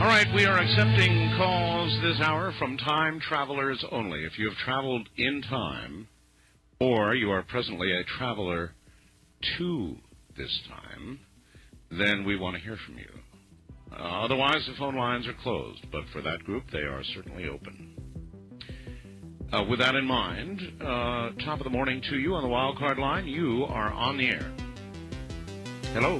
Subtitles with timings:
[0.00, 4.24] All right, we are accepting calls this hour from time travelers only.
[4.24, 6.08] If you have traveled in time,
[6.80, 8.72] or you are presently a traveler
[9.58, 9.96] to
[10.38, 11.20] this time,
[11.90, 13.10] then we want to hear from you.
[13.92, 17.94] Uh, otherwise, the phone lines are closed, but for that group, they are certainly open.
[19.52, 22.78] Uh, with that in mind, uh, top of the morning to you on the wild
[22.78, 23.26] card line.
[23.26, 24.50] You are on the air.
[25.92, 26.18] Hello.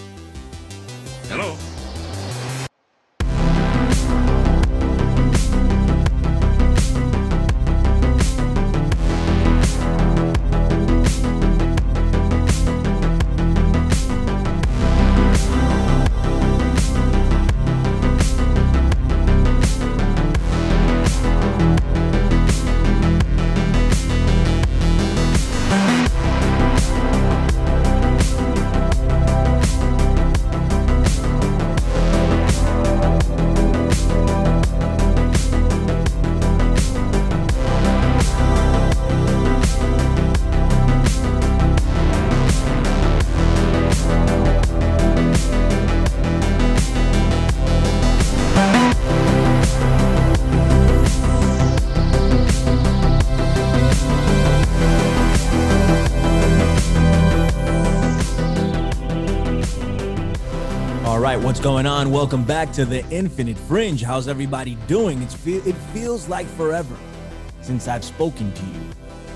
[1.31, 1.80] Hello.
[61.61, 62.11] What's going on?
[62.11, 64.03] Welcome back to the Infinite Fringe.
[64.03, 65.21] How's everybody doing?
[65.21, 66.97] It's fe- it feels like forever
[67.61, 68.81] since I've spoken to you,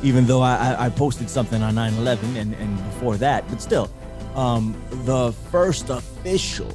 [0.03, 3.91] even though I, I, posted something on 9 11 and, and before that, but still,
[4.35, 6.73] um, the first official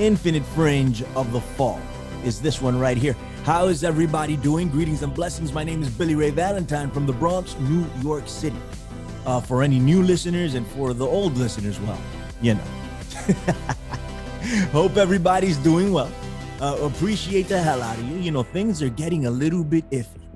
[0.00, 1.80] Infinite Fringe of the fall
[2.24, 3.14] is this one right here.
[3.44, 4.68] How is everybody doing?
[4.68, 5.52] Greetings and blessings.
[5.52, 8.58] My name is Billy Ray Valentine from the Bronx, New York City.
[9.24, 12.00] Uh, for any new listeners and for the old listeners, well,
[12.42, 12.64] you know.
[14.72, 16.10] Hope everybody's doing well.
[16.60, 18.16] Uh, appreciate the hell out of you.
[18.18, 20.26] You know, things are getting a little bit iffy.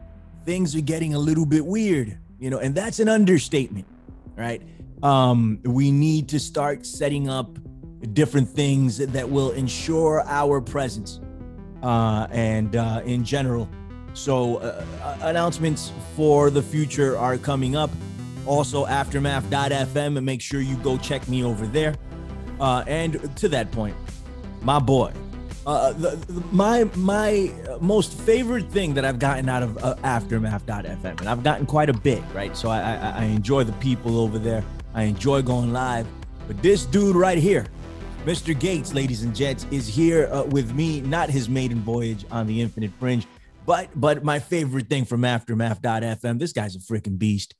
[0.44, 3.86] Things are getting a little bit weird, you know, and that's an understatement,
[4.36, 4.62] right?
[5.02, 7.58] Um, we need to start setting up
[8.12, 11.20] different things that will ensure our presence
[11.82, 13.68] uh, and uh, in general.
[14.14, 17.90] So, uh, uh, announcements for the future are coming up.
[18.46, 21.94] Also, aftermath.fm, and make sure you go check me over there.
[22.60, 23.96] Uh, and to that point,
[24.62, 25.12] my boy,
[25.66, 31.20] uh, the, the- my my most favorite thing that I've gotten out of uh, Aftermath.fm,
[31.20, 32.56] and I've gotten quite a bit, right?
[32.56, 34.64] So I, I I enjoy the people over there.
[34.94, 36.06] I enjoy going live,
[36.46, 37.66] but this dude right here,
[38.24, 38.58] Mr.
[38.58, 41.00] Gates, ladies and gents, is here uh, with me.
[41.00, 43.26] Not his maiden voyage on the Infinite Fringe,
[43.66, 46.38] but but my favorite thing from Aftermath.fm.
[46.38, 47.54] This guy's a freaking beast.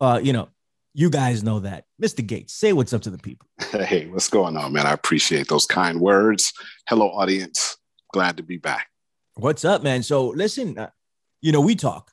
[0.00, 0.48] Uh, you know,
[0.94, 1.84] you guys know that.
[2.00, 2.24] Mr.
[2.26, 3.48] Gates, say what's up to the people.
[3.70, 4.86] Hey, what's going on, man?
[4.86, 6.52] I appreciate those kind words.
[6.88, 7.78] Hello, audience.
[8.12, 8.88] Glad to be back.
[9.34, 10.02] What's up, man?
[10.02, 10.90] So listen, uh,
[11.40, 12.12] you know, we talk,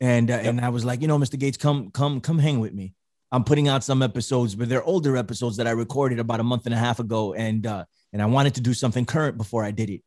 [0.00, 1.38] and uh, and I was like, you know, Mr.
[1.38, 2.94] Gates, come come come hang with me.
[3.30, 6.66] I'm putting out some episodes, but they're older episodes that I recorded about a month
[6.66, 9.70] and a half ago, and uh, and I wanted to do something current before I
[9.70, 10.02] did it.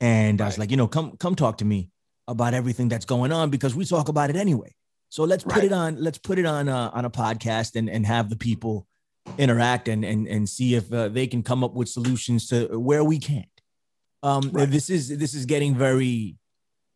[0.00, 1.90] And I was like, you know, come come talk to me
[2.28, 4.74] about everything that's going on because we talk about it anyway.
[5.08, 5.64] So let's put Right.
[5.64, 5.96] it on.
[6.02, 8.86] Let's put it on uh, on a podcast and and have the people
[9.38, 13.02] interact and and and see if uh, they can come up with solutions to where
[13.04, 13.46] we can't.
[14.22, 14.70] Um, Right.
[14.70, 16.36] this is this is getting very,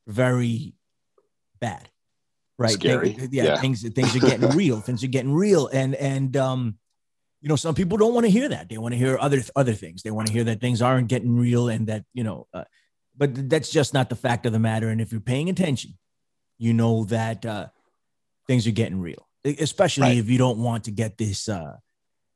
[0.06, 0.74] very
[1.60, 1.88] bad,
[2.58, 2.72] right?
[2.72, 3.12] Scary.
[3.12, 3.60] Thing- yeah, Yeah.
[3.60, 4.80] things things are getting real.
[4.80, 6.78] Things are getting real, and and um,
[7.40, 8.68] you know, some people don't want to hear that.
[8.68, 10.02] They want to hear other other things.
[10.02, 12.64] They want to hear that things aren't getting real, and that you know, uh,
[13.16, 14.88] but that's just not the fact of the matter.
[14.90, 15.98] And if you're paying attention,
[16.58, 17.68] you know that uh,
[18.46, 20.18] things are getting real, especially Right.
[20.18, 21.48] if you don't want to get this.
[21.48, 21.76] Uh,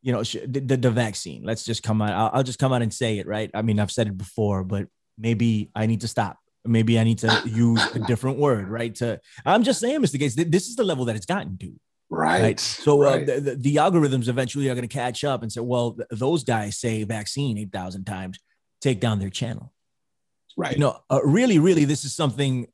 [0.02, 1.42] you know, sh- the, the, vaccine.
[1.42, 2.12] Let's just come out.
[2.12, 3.50] I'll, I'll just come out and say it, right?
[3.52, 4.86] I mean, I've said it before, but
[5.18, 6.38] maybe I need to stop.
[6.64, 8.94] Maybe I need to use a different word, right?
[8.96, 10.16] To I'm just saying, Mr.
[10.16, 11.72] Gates, th- this is the level that it's gotten to.
[12.08, 12.40] Right.
[12.40, 12.60] Right.
[12.60, 15.94] So uh, the, the, the algorithms eventually are going to catch up and say, well,
[15.94, 18.38] th- those guys say vaccine 8,000 times,
[18.80, 19.72] take down their channel.
[20.56, 20.74] right.
[20.74, 22.68] You know, uh, really, really, this is something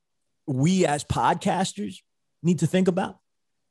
[0.46, 1.96] we as podcasters
[2.42, 3.20] need to think about.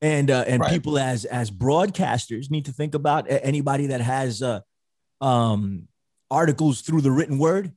[0.01, 0.71] And uh, and Right.
[0.71, 4.61] people as as broadcasters need to think about anybody that has uh,
[5.21, 5.87] um,
[6.31, 7.73] articles through the written word.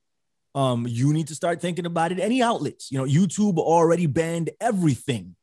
[0.54, 2.20] Um, you need to start thinking about it.
[2.20, 5.36] Any outlets, you know, YouTube already banned everything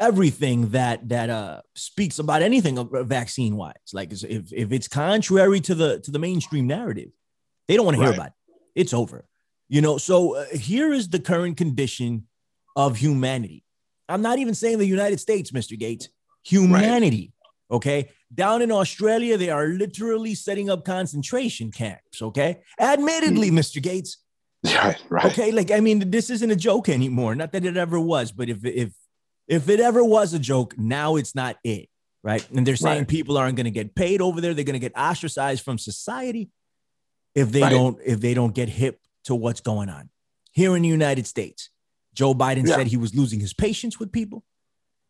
[0.00, 5.74] everything that that uh speaks about anything vaccine wise like if if it's contrary to
[5.74, 7.10] the to the mainstream narrative
[7.68, 8.32] they don't want to hear about it
[8.74, 9.24] it's over
[9.68, 12.26] you know so uh, here is the current condition
[12.74, 13.63] of humanity
[14.08, 16.08] i'm not even saying the united states mr gates
[16.42, 17.32] humanity
[17.70, 23.58] okay down in australia they are literally setting up concentration camps okay admittedly mm.
[23.58, 24.18] mr gates
[24.64, 25.24] Right, right.
[25.26, 27.34] Okay, like I mean, this isn't a joke anymore.
[27.34, 28.94] Not that it ever was, but if if
[29.46, 31.90] if it ever was a joke, now it's not it,
[32.22, 32.48] right?
[32.50, 33.08] And they're saying Right.
[33.08, 34.54] people aren't going to get paid over there.
[34.54, 36.50] They're going to get ostracized from society
[37.34, 37.70] if they Right.
[37.70, 40.08] don't if they don't get hip to what's going on
[40.52, 41.68] here in the United States.
[42.14, 42.76] Joe Biden Yeah.
[42.76, 44.44] said he was losing his patience with people,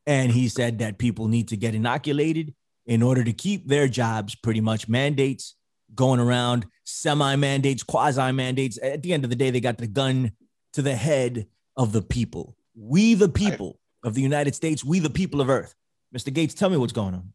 [0.06, 2.54] and he said that people need to get inoculated
[2.86, 4.34] in order to keep their jobs.
[4.34, 5.54] Pretty much mandates
[5.94, 8.78] going around, semi mandates, quasi mandates.
[8.82, 10.32] At the end of the day, they got the gun
[10.72, 11.46] to the head
[11.76, 12.56] of the people.
[12.74, 15.74] We, the people of the United States, we, the people of Earth.
[16.14, 16.32] Mr.
[16.32, 17.32] Gates, tell me what's going on.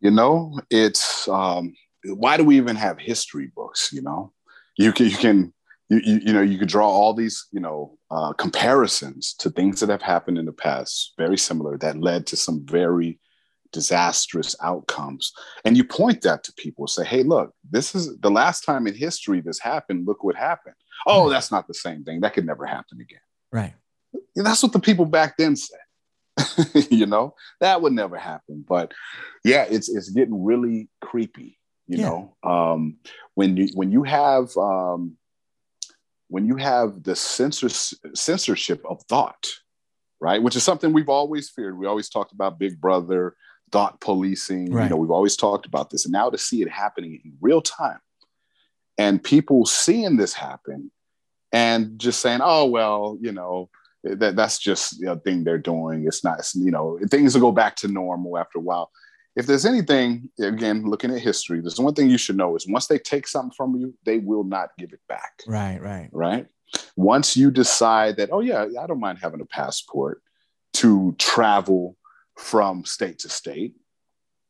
[0.00, 1.72] You know, it's um,
[2.04, 3.92] why do we even have history books?
[3.92, 4.32] You know,
[4.76, 5.52] you can you can
[5.92, 9.80] you you, you know you could draw all these you know uh, comparisons to things
[9.80, 13.18] that have happened in the past, very similar that led to some very
[13.72, 15.32] disastrous outcomes,
[15.64, 16.86] and you point that to people.
[16.86, 20.06] Say, hey, look, this is the last time in history this happened.
[20.06, 20.74] Look what happened.
[21.06, 22.20] Oh, that's not the same thing.
[22.20, 23.26] That could never happen again.
[23.50, 23.74] Right.
[24.36, 25.78] That's what the people back then said.
[26.90, 28.64] you know, that would never happen.
[28.66, 28.92] But
[29.44, 31.58] yeah, it's it's getting really creepy.
[31.86, 32.08] You Yeah.
[32.08, 32.96] know, um,
[33.34, 35.16] when you when you have um,
[36.32, 39.46] when you have the censors, censorship of thought,
[40.18, 40.42] right?
[40.42, 41.76] Which is something we've always feared.
[41.76, 43.36] We always talked about Big Brother,
[43.70, 44.72] thought policing.
[44.72, 44.84] Right.
[44.84, 47.60] You know, we've always talked about this, and now to see it happening in real
[47.60, 47.98] time,
[48.96, 50.90] and people seeing this happen,
[51.52, 53.68] and just saying, "Oh well, you know."
[54.04, 56.04] that that's just a thing they're doing.
[56.08, 58.90] It's not, it's, you know, things will go back to normal after a while.
[59.34, 62.86] If there's anything, again, looking at history, there's one thing you should know is once
[62.86, 65.42] they take something from you, they will not give it back.
[65.46, 65.80] Right.
[65.80, 66.10] Right.
[66.12, 66.46] Right.
[66.96, 70.22] Once you decide that, oh yeah, I don't mind having a passport
[70.74, 71.96] to travel
[72.36, 73.74] from state to state,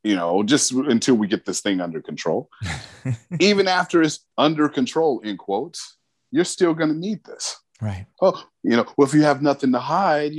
[0.02, 2.49] you know, just until we get this thing under control.
[3.40, 5.96] Even after it's under control, in quotes,
[6.31, 8.06] you're still going to need this right.
[8.23, 10.32] oh, you know, well, if you have nothing to hide,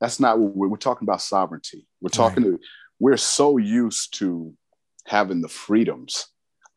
[0.00, 1.86] that's not what we're, we're talking about sovereignty.
[2.00, 2.60] We're talking to,
[3.00, 4.54] we're so used to
[5.06, 6.26] having the freedoms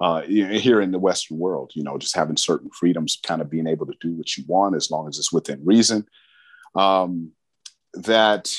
[0.02, 3.68] uh, here in the Western world, you know, just having certain freedoms, kind of being
[3.68, 6.06] able to do what you want as long as it's within reason.
[6.76, 7.32] Um,
[7.94, 8.50] that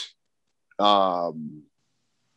[0.78, 1.62] um,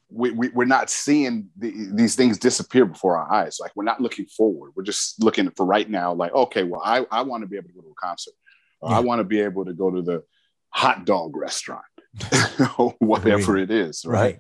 [0.10, 3.60] we, we, we're not seeing the, these things disappear before our eyes.
[3.62, 4.72] Like we're not looking forward.
[4.76, 7.70] We're just looking for right now, like, okay, well, I, I want to be able
[7.70, 8.34] to go to a concert.
[8.82, 8.98] Or Yeah.
[8.98, 10.24] I want to be able to go to the
[10.70, 11.86] hot dog restaurant,
[13.00, 14.22] whatever it is, right?
[14.22, 14.40] Right.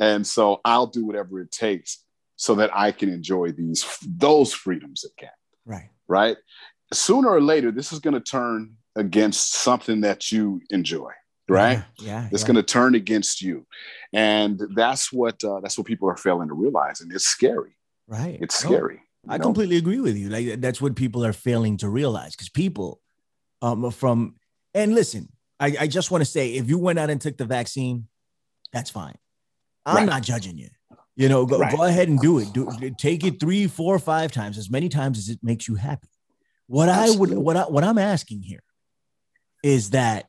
[0.00, 2.04] And so I'll do whatever it takes
[2.36, 5.30] so that I can enjoy these those freedoms again,
[5.66, 5.90] Right.
[6.08, 6.36] right?
[6.92, 11.12] Sooner or later, this is going to turn against something that you enjoy,
[11.48, 11.84] right?
[11.98, 12.06] Yeah.
[12.22, 12.46] yeah It's yeah.
[12.48, 13.66] going to turn against you,
[14.12, 17.76] and that's what uh, that's what people are failing to realize, and it's scary.
[18.08, 18.38] Right.
[18.40, 19.02] It's scary.
[19.24, 19.44] you I know?
[19.44, 20.30] completely agree with you.
[20.30, 23.00] Like that's what people are failing to realize because people
[23.62, 24.34] um from
[24.74, 25.28] and listen,
[25.60, 28.08] I, I just want to say if you went out and took the vaccine,
[28.72, 29.14] that's fine.
[29.86, 30.06] I'm Right.
[30.06, 30.68] not judging you.
[31.16, 31.76] You know, go, Right.
[31.76, 32.52] go ahead and do it.
[32.52, 36.08] Do take it three, four, five times, as many times as it makes you happy.
[36.66, 38.62] What I would what I what I'm asking here
[39.62, 40.26] is that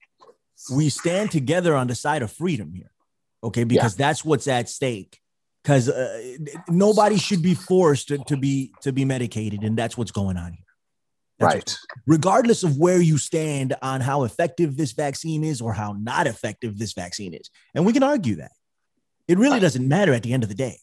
[0.72, 2.92] we stand together on the side of freedom here.
[3.44, 5.20] Okay, because that's what's at stake.
[5.64, 6.38] Because uh,
[6.68, 10.54] nobody should be forced to, to be to be medicated, and that's what's going on
[10.54, 10.66] here.
[11.38, 11.78] That's right.
[12.06, 16.78] regardless of where you stand on how effective this vaccine is or how not effective
[16.78, 17.50] this vaccine is.
[17.74, 18.52] And we can argue that.
[19.32, 19.62] It really Right.
[19.62, 20.78] doesn't matter at the end of the day.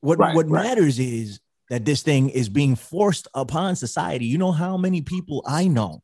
[0.00, 0.62] What Right, what right.
[0.64, 4.24] matters is that this thing is being forced upon society.
[4.26, 6.02] You know how many people I know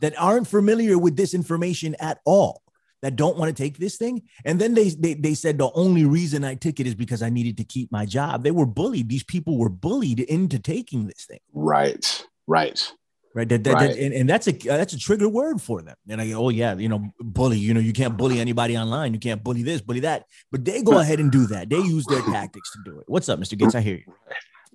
[0.00, 2.62] that aren't familiar with this information at all
[3.02, 6.04] that don't want to take this thing and then they, they they said the only
[6.04, 9.08] reason i took it is because i needed to keep my job they were bullied
[9.08, 12.26] these people were bullied into taking this thing Right.
[12.46, 12.92] Right.
[13.34, 13.48] Right?
[13.48, 13.96] That, that, Right.
[13.96, 15.96] and, and that's a that's a trigger word for them.
[16.08, 17.58] And I go, oh yeah, you know, bully.
[17.58, 19.14] You know, you can't bully anybody online.
[19.14, 20.24] You can't bully this, bully that.
[20.52, 21.68] But they go ahead and do that.
[21.70, 23.04] They use their tactics to do it.
[23.08, 23.56] What's up, Mr.
[23.58, 23.74] Gates?
[23.74, 24.12] I hear you.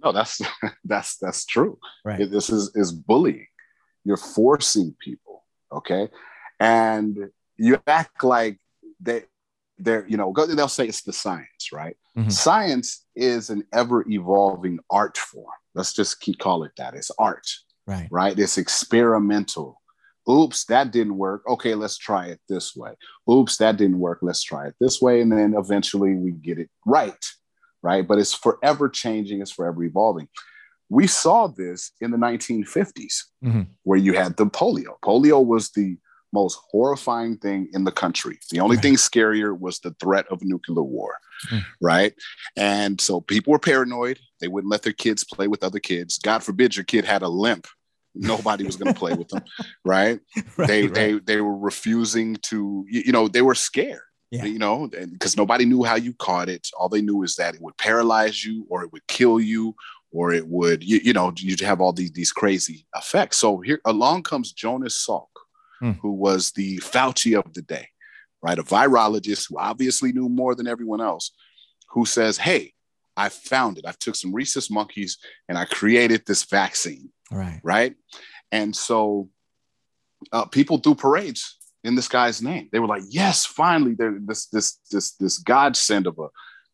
[0.03, 0.41] No, that's
[0.85, 1.77] that's that's true.
[2.03, 2.29] Right.
[2.29, 3.47] This is is bullying.
[4.03, 6.09] You're forcing people, okay,
[6.59, 7.17] and
[7.57, 8.59] you act like
[8.99, 9.23] they
[9.79, 11.97] they're you know go- they'll say it's the science, right?
[12.17, 12.31] Mhm.
[12.31, 15.51] Science is an ever evolving art form.
[15.73, 16.93] Let's just keep call it that.
[16.93, 17.47] It's art,
[17.87, 18.07] Right.
[18.11, 18.37] right?
[18.37, 19.81] It's experimental.
[20.29, 21.43] Oops, that didn't work.
[21.47, 22.93] Okay, let's try it this way.
[23.29, 24.19] Oops, that didn't work.
[24.23, 27.23] Let's try it this way, and then eventually we get it right,
[27.83, 28.07] right?
[28.07, 29.41] But it's forever changing.
[29.41, 30.27] It's forever evolving.
[30.89, 33.67] We saw this in the 1950s, Mhm.
[33.83, 34.99] where you had the polio.
[35.03, 35.97] Polio was the
[36.33, 38.39] most horrifying thing in the country.
[38.51, 38.83] The only Right.
[38.83, 41.17] thing scarier was the threat of nuclear war,
[41.51, 41.63] Mm.
[41.81, 42.13] right?
[42.57, 44.19] And so people were paranoid.
[44.39, 46.17] They wouldn't let their kids play with other kids.
[46.19, 47.67] God forbid your kid had a limp.
[48.13, 49.43] Nobody was going to play with them,
[49.85, 50.19] right?
[50.57, 50.93] Right, they right.
[50.93, 52.85] they they were refusing to.
[52.89, 54.01] You, know, they were scared.
[54.31, 54.45] Yeah.
[54.45, 56.67] You know, because nobody knew how you caught it.
[56.77, 59.75] All they knew is that it would paralyze you, or it would kill you,
[60.11, 63.37] or it would you, you know you'd have all these these crazy effects.
[63.37, 65.27] So here along comes Jonas Salk,
[65.81, 65.91] Hmm.
[66.01, 67.89] who was the Fauci of the day,
[68.41, 68.57] right?
[68.57, 71.31] A virologist who obviously knew more than everyone else,
[71.89, 72.73] who says, "Hey,
[73.17, 73.85] I found it.
[73.87, 75.17] I took some rhesus monkeys
[75.47, 77.59] and I created this vaccine." right.
[77.63, 77.95] right?
[78.51, 79.29] And so
[80.31, 82.69] uh, people threw parades in this guy's name.
[82.71, 86.27] They were like, "Yes, finally, this this this this godsend of a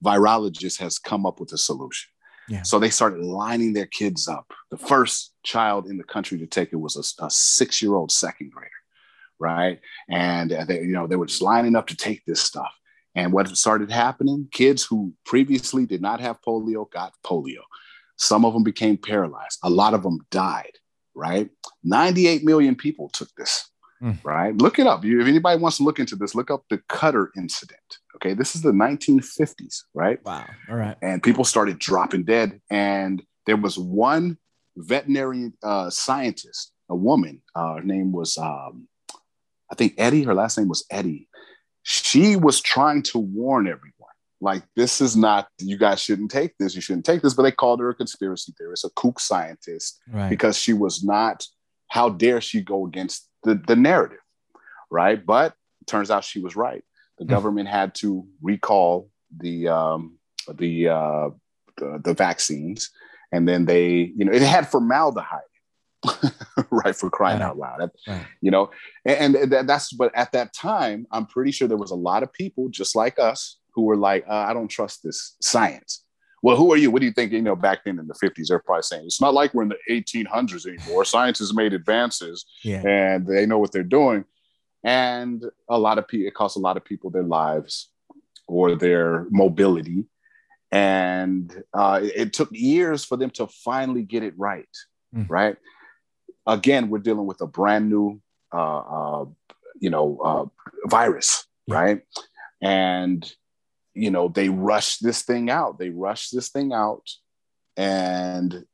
[0.04, 2.10] virologist has come up with a solution."
[2.48, 2.64] Yeah.
[2.64, 4.52] So they started lining their kids up.
[4.72, 8.70] The first child in the country to take it was a, a six-year-old second grader,
[9.40, 9.80] right?
[10.10, 12.72] And uh, they, you know, they were just lining up to take this stuff.
[13.16, 14.48] And what started happening?
[14.52, 17.62] Kids who previously did not have polio got polio.
[18.18, 19.60] Some of them became paralyzed.
[19.64, 20.78] A lot of them died,
[21.16, 21.50] right?
[21.84, 23.68] 98 million people took this,
[24.02, 24.18] Mm.
[24.24, 24.56] right?
[24.56, 25.04] Look it up.
[25.04, 27.80] You, if anybody wants to look into this, look up the Cutter incident.
[28.16, 28.34] Okay.
[28.34, 30.24] This is the 1950s, right?
[30.26, 30.46] Wow.
[30.70, 30.98] All right.
[31.02, 32.62] And people started dropping dead.
[32.70, 34.38] And there was one
[34.78, 38.88] veterinary uh, scientist, a woman, uh, her name was, um,
[39.72, 41.28] I think Eddy, her last name was Eddy.
[41.84, 43.96] She was trying to warn everyone
[44.40, 47.52] like this is not you guys shouldn't take this you shouldn't take this but they
[47.52, 50.30] called her a conspiracy theorist a kook scientist Right.
[50.30, 51.46] because she was not
[51.90, 54.18] how dare she go against the, the narrative
[54.90, 56.84] right but it turns out she was right
[57.20, 57.30] the Hmm.
[57.30, 60.18] government had to recall the um,
[60.52, 61.30] the, uh,
[61.78, 62.90] the the vaccines
[63.32, 65.51] and then they you know it had formaldehyde
[66.72, 67.46] right for crying Right.
[67.46, 68.26] out loud Right.
[68.42, 68.72] you know
[69.06, 72.24] and, and that- that's but at that time i'm pretty sure there was a lot
[72.24, 76.04] of people just like us who were like uh, i don't trust this science
[76.42, 78.48] well who are you what do you think you know back then in the 50s
[78.48, 82.46] they're probably saying it's not like we're in the 1800s anymore science has made advances
[82.64, 82.82] Yeah.
[82.88, 84.26] and they know what they're doing
[84.84, 87.92] and a lot of people it costs a lot of people their lives
[88.48, 90.06] or their mobility
[90.72, 94.68] and uh, it, it took years for them to finally get it right
[95.14, 95.30] Mm.
[95.30, 95.58] right
[96.46, 98.22] again we're dealing with a brand new
[98.54, 99.26] uh, uh,
[99.80, 100.46] you know uh,
[100.88, 102.02] virus right
[102.62, 103.32] and
[103.94, 107.08] you know they rush this thing out they rush this thing out
[107.78, 108.66] and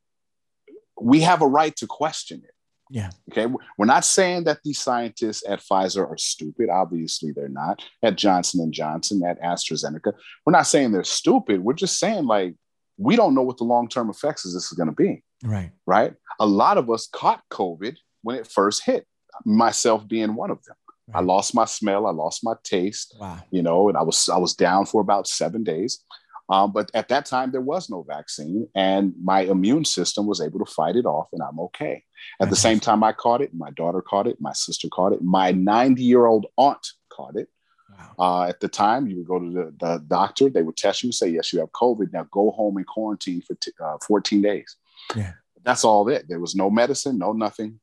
[0.99, 2.53] we have a right to question it
[2.89, 3.09] Yeah.
[3.31, 3.45] Okay,
[3.77, 6.69] we're not saying that these scientists at Pfizer are stupid.
[6.69, 7.83] Obviously, they're not.
[8.01, 10.13] At Johnson and Johnson, at AstraZeneca,
[10.45, 11.61] we're not saying they're stupid.
[11.61, 12.55] We're just saying like
[12.97, 15.23] we don't know what the long term effects of this is going to be.
[15.43, 15.71] Right.
[15.85, 16.13] Right?
[16.39, 19.05] A lot of us caught COVID when it first hit.
[19.45, 20.75] Myself being one of them.
[21.13, 22.05] I lost my smell.
[22.07, 23.39] I lost my taste Wow.
[23.51, 26.03] you know, and I was I was down for about seven days.
[26.49, 30.59] Um, but at that time, there was no vaccine, and my immune system was able
[30.65, 32.03] to fight it off, and I'm okay.
[32.41, 33.53] At the same time, I caught it.
[33.53, 34.37] My daughter caught it.
[34.39, 35.21] My sister caught it.
[35.21, 37.49] My 90 year old aunt caught it.
[37.97, 38.15] Wow.
[38.19, 40.49] Uh, at the time, you would go to the, the doctor.
[40.49, 42.13] They would test you, and say yes, you have COVID.
[42.13, 44.75] Now go home and quarantine for t- uh, 14 days.
[45.15, 45.33] Yeah.
[45.63, 46.25] That's all it.
[46.29, 47.79] There was no medicine, no nothing,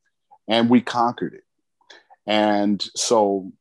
[0.47, 1.43] and we conquered it.
[2.25, 3.51] And so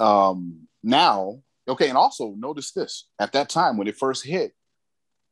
[0.00, 4.52] um, now, okay, and also notice this: at that time when it first hit,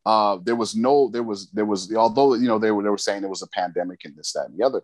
[0.04, 2.98] uh, there was no, there was, there was, although you know they were they were
[2.98, 4.82] saying there was a pandemic and this, that, and the other.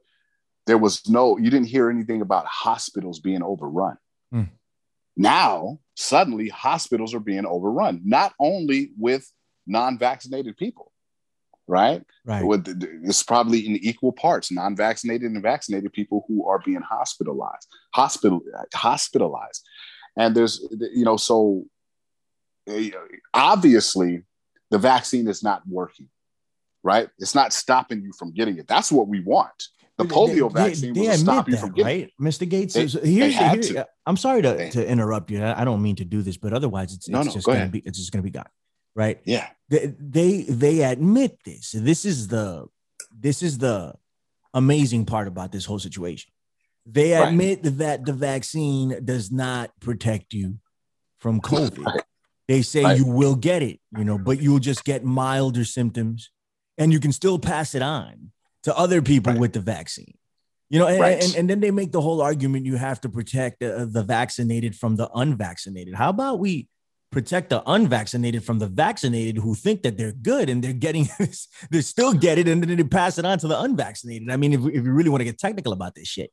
[0.66, 3.98] There was no, you didn't hear anything about hospitals being overrun.
[4.30, 4.42] Hmm.
[5.16, 9.30] Now, suddenly, hospitals are being overrun, not only with
[9.66, 10.92] non-vaccinated people,
[11.66, 12.02] right?
[12.24, 12.44] Right.
[12.44, 12.66] With
[13.04, 18.42] it's probably in equal parts non-vaccinated and vaccinated people who are being hospitalized, hospital
[18.74, 19.66] hospitalized,
[20.16, 21.64] and there's you know so
[22.70, 22.80] uh,
[23.34, 24.22] obviously
[24.70, 26.08] the vaccine is not working,
[26.82, 27.08] right?
[27.18, 28.66] It's not stopping you from getting it.
[28.66, 29.68] That's what we want.
[30.08, 32.02] The polio They- vaccine they, they admit that, from getting it.
[32.02, 32.48] right, Mr.
[32.48, 32.74] Gates.
[32.74, 33.86] They- they here's, had here-.
[34.06, 35.44] I'm sorry to, to interrupt you.
[35.44, 37.60] I don't mean to do this, but otherwise, it's, No, it's no, just go gonna
[37.62, 37.72] ahead.
[37.72, 38.48] be it's just gonna be gone,
[38.94, 39.20] right?
[39.24, 41.70] Yeah, They, they they admit this.
[41.72, 42.66] This is the
[43.16, 43.94] this is the
[44.54, 46.30] amazing part about this whole situation.
[46.84, 47.28] They Right.
[47.28, 50.58] admit that the vaccine does not protect you
[51.20, 51.84] from COVID.
[51.84, 52.02] Right.
[52.48, 52.98] They say Right.
[52.98, 56.30] you will get it, you know, but you'll just get milder symptoms
[56.76, 58.31] and you can still pass it on
[58.64, 59.40] to other people Right.
[59.40, 60.14] with the vaccine.
[60.70, 61.22] You know, and, Right.
[61.22, 64.74] and, and then they make the whole argument you have to protect uh, the vaccinated
[64.74, 65.94] from the unvaccinated.
[65.94, 66.68] How about we
[67.10, 71.46] protect the unvaccinated from the vaccinated who think that they're good and they're getting this,
[71.70, 74.30] they still get it and then they pass it on to the unvaccinated.
[74.30, 76.30] I mean, if, if you really want to get technical about this shit.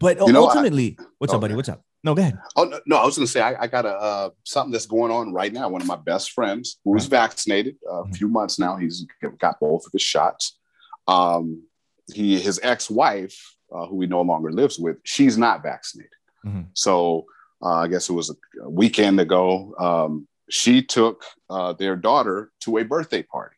[0.00, 1.54] But You know, I- ultimately, what's up, buddy?
[1.54, 1.82] What's up?
[2.02, 2.36] No, go ahead.
[2.56, 4.86] Oh no, no, I was going to say I, I got a uh, something that's
[4.86, 5.68] going on right now.
[5.68, 8.16] One of my best friends who's was vaccinated uh, a Mhm.
[8.16, 8.76] few months now.
[8.76, 9.06] He's
[9.38, 10.58] got both of his shots.
[11.06, 11.62] Um,
[12.12, 13.36] he his ex-wife,
[13.74, 16.12] uh, who he no longer lives with, she's not vaccinated.
[16.44, 16.66] Mhm.
[16.74, 17.26] So
[17.62, 18.30] uh, I guess it was
[18.62, 19.74] a weekend ago.
[19.78, 23.56] Um, she took uh, their daughter to a birthday party.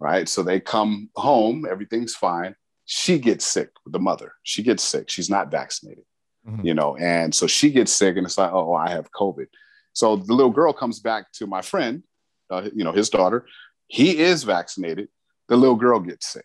[0.00, 0.28] Right.
[0.28, 2.56] So they come home, everything's fine.
[2.86, 4.32] She gets sick, the mother.
[4.42, 5.08] She gets sick.
[5.08, 6.04] She's not vaccinated,
[6.46, 6.64] Mhm.
[6.64, 9.46] you know, and so she gets sick, and it's like, oh, I have COVID.
[9.92, 12.02] So the little girl comes back to my friend,
[12.50, 13.46] uh, you know, his daughter.
[13.86, 15.08] He is vaccinated.
[15.48, 16.44] The little girl gets sick,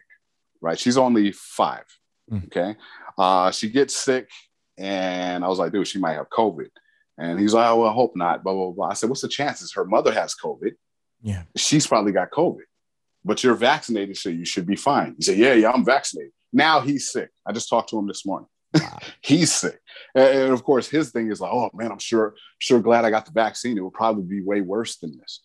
[0.68, 0.78] right?
[0.78, 1.86] She's only five.
[2.32, 2.46] Mm.
[2.46, 2.76] Okay.
[3.18, 4.30] Uh, she gets sick,
[4.78, 6.70] and I was like, dude, she might have COVID.
[7.18, 8.44] And he's like, oh, well, I hope not.
[8.44, 8.90] Blah, blah, blah.
[8.90, 9.74] I said, what's the chances?
[9.74, 10.74] Her mother has COVID.
[11.24, 11.44] Yeah.
[11.56, 12.68] She's probably got COVID,
[13.26, 15.16] but you're vaccinated, so you should be fine.
[15.18, 16.34] He said, yeah, yeah, I'm vaccinated.
[16.54, 17.30] Now he's sick.
[17.46, 18.50] I just talked to him this morning.
[18.74, 19.00] Wow.
[19.22, 19.80] he's sick.
[20.14, 23.26] And, of course, his thing is like, oh man, I'm sure, sure glad I got
[23.26, 23.78] the vaccine.
[23.78, 25.42] It would probably be way worse than this.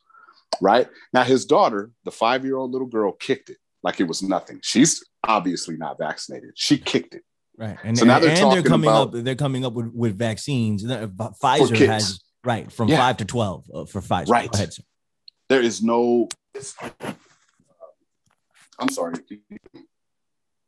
[0.61, 0.89] Right.
[1.15, 4.61] Now, his daughter, the five year old little girl, kicked it like it was nothing.
[4.63, 6.51] She's obviously not vaccinated.
[6.55, 7.23] She kicked it.
[7.57, 7.77] Right.
[7.85, 9.11] And, So now and they're they're coming up.
[9.13, 10.85] They're coming up with, with vaccines.
[10.85, 11.07] Uh,
[11.43, 12.97] Pfizer has right from Yeah.
[12.99, 14.29] five to twelve uh, for Pfizer.
[14.29, 14.51] Right.
[14.51, 14.83] Go ahead, sir.
[15.49, 16.29] There is no.
[18.79, 19.15] I'm sorry.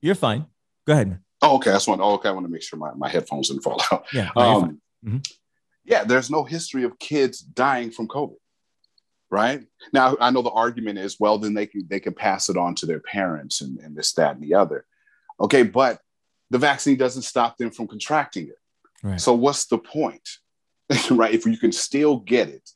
[0.00, 0.46] You're fine.
[0.86, 1.18] Go ahead.
[1.42, 1.70] Oh, okay.
[1.70, 2.00] That's one.
[2.00, 2.28] Oh, okay.
[2.28, 4.04] I want to make sure my, my headphones didn't fall out.
[4.12, 4.30] Yeah.
[4.36, 4.42] no.
[4.42, 5.26] Um, Mhm.
[5.86, 8.36] Yeah, there's no history of kids dying from COVID.
[9.34, 12.56] Right now, I know the argument is, well, then they can they can pass it
[12.56, 14.86] on to their parents and, and this, that, and the other.
[15.40, 15.98] Okay, but
[16.50, 18.58] the vaccine doesn't stop them from contracting it.
[19.02, 19.20] Right.
[19.20, 20.28] So what's the point?
[21.10, 21.34] right?
[21.34, 22.70] If you can still get it,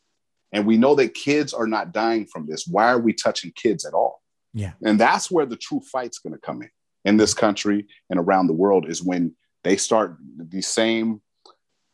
[0.50, 3.87] and we know that kids are not dying from this, why are we touching kids
[3.87, 4.21] at all?
[4.53, 4.73] Yeah.
[4.83, 6.71] And that's where the true fight's going to come in
[7.05, 11.21] in this country and around the world is when they start the same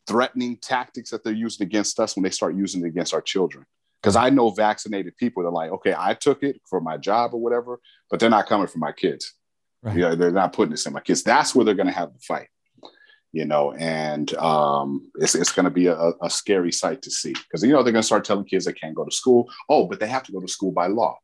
[0.06, 3.66] threatening tactics that they're using against us when they start using it against our children.
[4.04, 7.40] Because I know vaccinated people, they're like, okay, I took it for my job or
[7.40, 7.80] whatever,
[8.10, 9.32] but they're not coming for my kids.
[9.82, 9.96] Right.
[9.96, 11.22] Yeah, they're not putting this in my kids.
[11.22, 12.48] That's where they're going to have the fight,
[13.32, 17.32] you know, and um, it's, it's going to be a, a scary sight to see
[17.32, 19.50] because, you know, they're going to start telling kids they can't go to school.
[19.70, 21.16] Oh, but they have to go to school by law.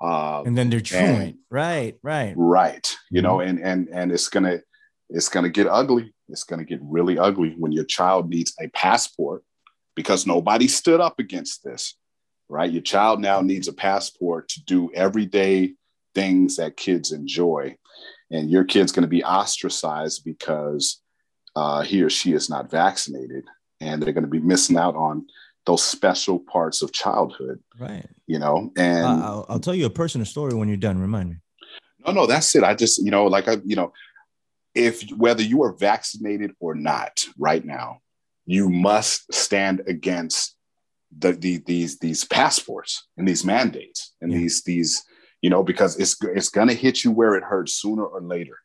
[0.00, 1.36] Uh, And then they're truant.
[1.50, 1.94] Right.
[2.02, 2.34] Right.
[2.36, 4.60] right you know and and and it's gonna
[5.08, 9.42] it's gonna get ugly it's gonna get really ugly when your child needs a passport
[9.94, 11.94] because nobody stood up against this
[12.48, 15.72] right your child now needs a passport to do everyday
[16.14, 17.76] things that kids enjoy
[18.30, 21.00] and your kid's going to be ostracized because
[21.54, 23.44] uh, he or she is not vaccinated
[23.80, 25.26] and they're going to be missing out on
[25.66, 28.06] those special parts of childhood Right.
[28.26, 30.98] you know and Uh, I'll, I'll tell you a personal story when you're done.
[30.98, 31.36] Remind me.
[32.06, 32.62] No, no, that's it.
[32.62, 33.92] I just, you know, like I, you know,
[34.74, 37.98] if whether you are vaccinated or not right now,
[38.44, 40.55] you must stand against
[41.18, 44.38] the, the these these passports and these mandates and Yeah.
[44.38, 45.02] these these,
[45.42, 48.58] you know, because it's it's gonna hit you where it hurts sooner or later.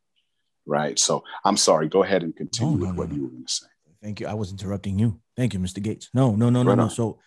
[0.65, 0.97] Right.
[0.99, 1.87] So I'm sorry.
[1.89, 3.67] Go ahead and continue No, no, with no, what you were gonna say.
[4.01, 4.27] Thank you.
[4.27, 5.19] I was interrupting you.
[5.37, 5.81] Thank you, Mr.
[5.81, 6.09] Gates.
[6.13, 6.83] No, no, no, no, Right no.
[6.83, 6.89] on.
[6.89, 7.19] So,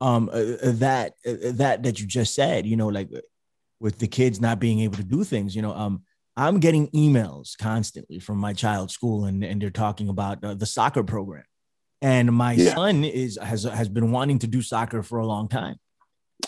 [0.00, 3.20] um, uh, uh, that uh, that that you just said, you know, like uh,
[3.80, 6.02] with the kids not being able to do things, you know, um,
[6.36, 10.66] I'm getting emails constantly from my child's school, and and they're talking about uh, the
[10.66, 11.44] soccer program,
[12.04, 12.74] and my Yeah.
[12.74, 15.76] son is has has been wanting to do soccer for a long time.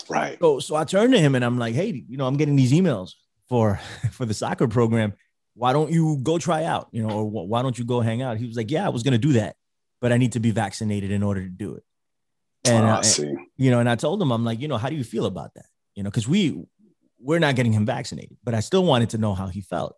[0.09, 0.37] Right.
[0.39, 2.71] So so I turned to him and I'm like, hey, you know, I'm getting these
[2.71, 3.11] emails
[3.49, 3.79] for
[4.11, 5.13] for the soccer program.
[5.55, 6.87] Why don't you go try out?
[6.91, 8.37] You know, or why don't you go hang out?
[8.37, 9.55] He was like, yeah, I was gonna do that,
[10.01, 11.83] but I need to be vaccinated in order to do it.
[12.65, 13.33] And Oh, I see.
[13.57, 15.53] you know, and I told him, I'm like, you know, how do you feel about
[15.55, 15.65] that?
[15.95, 16.63] You know, because we
[17.19, 19.95] we're not getting him vaccinated, but I still wanted to know how he felt.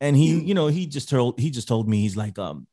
[0.00, 0.46] And he, Mm.
[0.48, 2.66] you know, he just told he just told me he's like, um,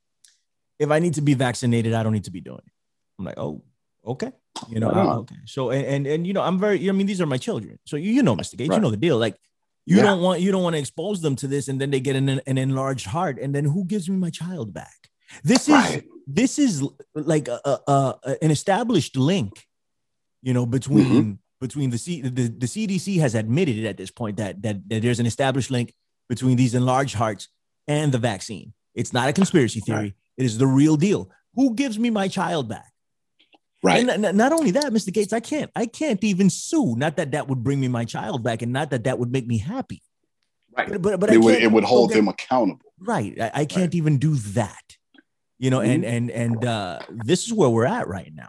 [0.79, 2.71] if I need to be vaccinated, I don't need to be doing it.
[3.19, 3.61] I'm like, oh,
[4.05, 4.31] okay.
[4.69, 5.35] You know, Right uh, okay.
[5.45, 7.79] So and, and and you know, I'm very, I mean, these are my children.
[7.85, 8.57] So you, you know, Mr.
[8.57, 9.17] Gates, you know the deal.
[9.17, 9.35] Like
[9.85, 10.03] you Yeah.
[10.03, 12.27] don't want you don't want to expose them to this, and then they get an,
[12.29, 15.09] an enlarged heart, and then who gives me my child back?
[15.43, 16.03] This is Right.
[16.27, 17.79] this is like a, a,
[18.25, 19.65] a- an established link,
[20.41, 21.31] you know, between Mm-hmm.
[21.61, 25.01] between the, C, the the CDC has admitted it at this point that, that that
[25.01, 25.93] there's an established link
[26.29, 27.47] between these enlarged hearts
[27.87, 28.73] and the vaccine.
[28.95, 30.15] It's not a conspiracy theory.
[30.39, 31.29] It is the real deal.
[31.55, 32.91] Who gives me my child back?
[33.83, 34.07] Right.
[34.09, 35.13] And n- not only that, Mr.
[35.13, 36.95] Gates, I can't I can't even sue.
[36.97, 39.45] Not that that would bring me my child back, and not that that would make
[39.47, 40.01] me happy.
[40.77, 40.89] right.
[40.89, 42.91] But but, but it would it would hold them accountable.
[42.99, 44.85] right I, I can't even do that
[45.57, 48.47] you know and and and uh this is where we're at right now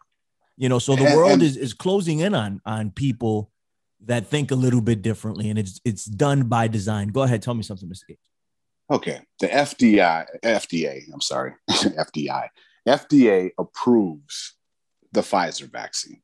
[0.57, 3.51] you know so the And- world and- is is closing in on on people
[4.07, 7.55] that think a little bit differently and it's it's done by design go ahead tell
[7.55, 8.29] me something mr gates
[8.91, 12.49] Okay, the FDI, FDA, I'm sorry, FDI,
[12.89, 14.57] FDA approves
[15.13, 16.23] the Pfizer vaccine.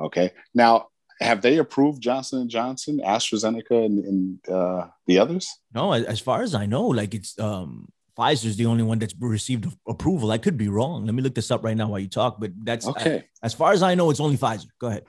[0.00, 0.88] Okay, now
[1.20, 5.48] have they approved Johnson and Johnson, AstraZeneca, and, and uh, the others?
[5.72, 9.66] No, as far as I know, like it's um, Pfizer's the only one that's received
[9.88, 10.30] approval.
[10.30, 11.04] I could be wrong.
[11.06, 12.40] Let me look this up right now while you talk.
[12.40, 13.18] But that's okay.
[13.18, 14.66] I, as far as I know, it's only Pfizer.
[14.80, 15.04] Go ahead.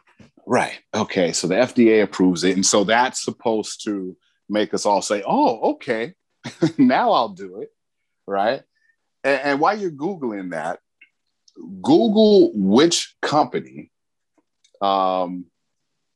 [0.45, 0.79] Right.
[0.93, 1.31] Okay.
[1.33, 4.15] So the FDA approves it, and so that's supposed to
[4.49, 6.13] make us all say, "Oh, okay,
[6.77, 7.69] now I'll do it."
[8.27, 8.63] Right.
[9.23, 10.79] And, and while you're googling that,
[11.81, 13.91] Google which company
[14.81, 15.45] um,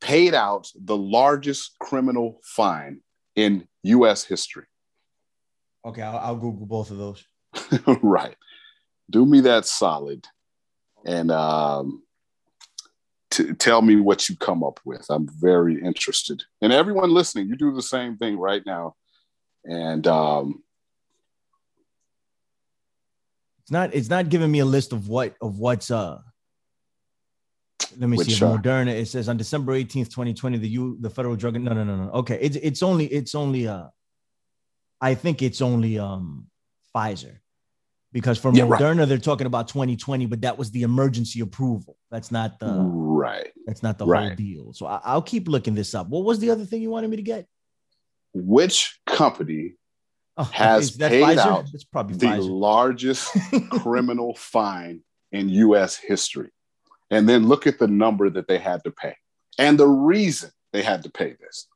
[0.00, 3.00] paid out the largest criminal fine
[3.36, 4.24] in U.S.
[4.24, 4.66] history.
[5.84, 7.24] Okay, I'll, I'll Google both of those.
[8.02, 8.36] right.
[9.08, 10.26] Do me that solid,
[11.04, 12.02] and um,
[13.30, 15.06] t- tell me what you come up with.
[15.10, 16.44] I'm very interested.
[16.60, 18.94] And everyone listening, you do the same thing right now.
[19.64, 20.62] And um,
[23.62, 26.18] it's not it's not giving me a list of what of what's uh
[27.98, 28.44] let me see.
[28.44, 28.88] Uh, Moderna.
[28.88, 31.54] It says on December 18th, 2020, the U the federal drug.
[31.54, 32.10] No, no, no, no.
[32.12, 32.38] Okay.
[32.40, 33.86] It's it's only it's only uh
[35.00, 36.46] I think it's only um
[36.94, 37.38] Pfizer.
[38.12, 39.08] Because for yeah, Moderna, right.
[39.08, 41.96] they're talking about 2020, but that was the emergency approval.
[42.10, 43.52] That's not the right.
[43.66, 44.26] That's not the right.
[44.26, 44.72] whole deal.
[44.72, 46.08] So I, will keep looking this up.
[46.08, 47.46] What was the other thing you wanted me to get?
[48.32, 49.74] Which company
[50.36, 51.38] oh, has paid Pfizer?
[51.38, 52.48] out it's probably the Pfizer.
[52.48, 53.28] largest
[53.70, 55.96] criminal fine in U.S.
[55.96, 56.50] history?
[57.10, 59.14] and then look at the number that they had to pay
[59.58, 61.66] and the reason they had to pay this.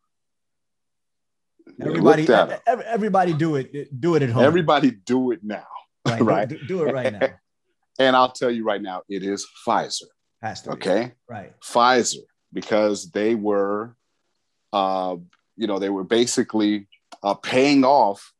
[1.80, 2.28] Everybody,
[2.66, 4.00] everybody do it.
[4.00, 4.44] Do it at home.
[4.44, 5.66] Everybody do it now.
[6.06, 6.20] Right.
[6.22, 6.48] right?
[6.48, 7.28] Do, do, it right now.
[7.96, 10.08] And I'll tell you right now, it is Pfizer.
[10.42, 10.72] Has to.
[10.72, 11.04] Okay.
[11.04, 11.12] Be.
[11.28, 11.52] Right.
[11.60, 13.94] Pfizer, because they were,
[14.72, 15.14] uh,
[15.56, 16.86] you know, they were basically
[17.22, 18.32] uh, paying off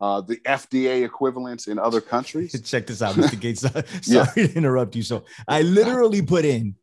[0.00, 2.60] uh, the FDA equivalents in other countries.
[2.64, 3.38] Check this out, Mr.
[3.38, 3.60] Gates.
[3.62, 4.24] Sorry yeah.
[4.24, 5.02] to interrupt you.
[5.02, 6.74] So I literally put in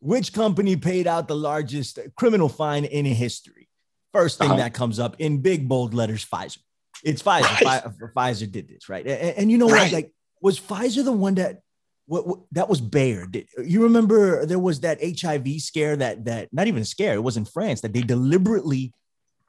[0.00, 3.68] which company paid out the largest criminal fine in history.
[4.12, 4.58] First thing uh-huh.
[4.58, 6.58] that comes up in big bold letters, Pfizer.
[7.02, 7.64] It's Pfizer.
[7.64, 7.82] Right.
[8.14, 9.06] Pfizer did this, right?
[9.06, 9.84] And, and you know right.
[9.84, 9.92] what?
[9.92, 11.62] Like, was Pfizer the one that
[12.06, 13.26] what, what, that was Bayer.
[13.26, 17.22] Did, you remember there was that HIV scare that that not even a scare, it
[17.22, 18.92] was in France that they deliberately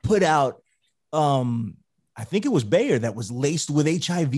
[0.04, 0.62] put out
[1.12, 1.78] um
[2.16, 4.36] I think it was Bayer that was laced with HIV.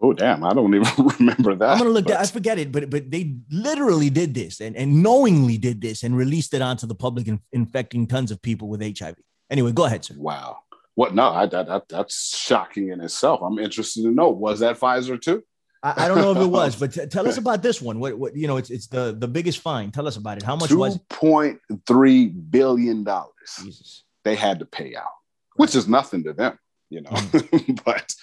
[0.00, 0.42] Oh damn!
[0.42, 1.70] I don't even remember that.
[1.70, 2.06] I'm gonna look.
[2.06, 2.16] But...
[2.16, 6.16] I forget it, but but they literally did this and, and knowingly did this and
[6.16, 9.14] released it onto the public, and infecting tons of people with HIV.
[9.48, 10.14] Anyway, go ahead, sir.
[10.18, 10.58] Wow.
[10.94, 11.14] What?
[11.14, 13.40] No, I, that, that that's shocking in itself.
[13.42, 14.28] I'm interested to know.
[14.28, 15.44] Was that Pfizer too?
[15.84, 18.00] I, I don't know if it was, but t- tell us about this one.
[18.00, 18.56] What, what you know?
[18.56, 19.92] It's it's the the biggest fine.
[19.92, 20.42] Tell us about it.
[20.42, 20.78] How much 2.
[20.78, 20.96] was?
[20.96, 23.30] Two point three billion dollars.
[23.62, 24.02] Jesus.
[24.24, 25.12] They had to pay out
[25.56, 26.58] which is nothing to them,
[26.90, 27.10] you know.
[27.10, 27.82] Mm.
[27.84, 28.14] but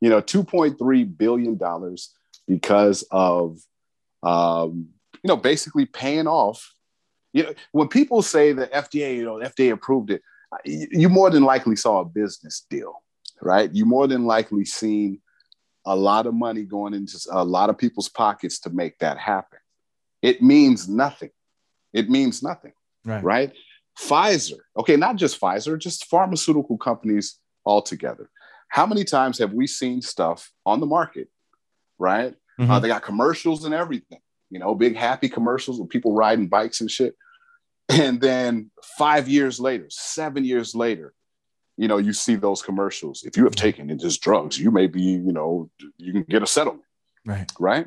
[0.00, 2.14] you know, two point three billion dollars
[2.46, 3.58] because of
[4.22, 4.88] um,
[5.22, 6.72] you know basically paying off.
[7.32, 10.22] You know, when people say the FDA, you know, FDA approved it,
[10.64, 13.02] you more than likely saw a business deal,
[13.42, 13.72] right?
[13.72, 15.20] You more than likely seen
[15.84, 19.58] a lot of money going into a lot of people's pockets to make that happen.
[20.22, 21.30] It means nothing.
[21.92, 22.72] It means nothing,
[23.04, 23.22] right?
[23.22, 23.52] right?
[23.98, 28.30] Pfizer, okay, not just Pfizer, just pharmaceutical companies altogether.
[28.68, 31.28] How many times have we seen stuff on the market,
[31.98, 32.34] right?
[32.58, 32.70] Uh, mm-hmm.
[32.70, 36.80] Uh, they got commercials and everything, you know, big happy commercials with people riding bikes
[36.80, 37.16] and shit.
[37.88, 41.14] And then five years later, seven years later,
[41.76, 43.24] you know, you see those commercials.
[43.24, 46.46] If you have taken this drugs, you may be, you know, you can get a
[46.46, 46.84] settlement.
[47.24, 47.50] Right.
[47.58, 47.86] Right.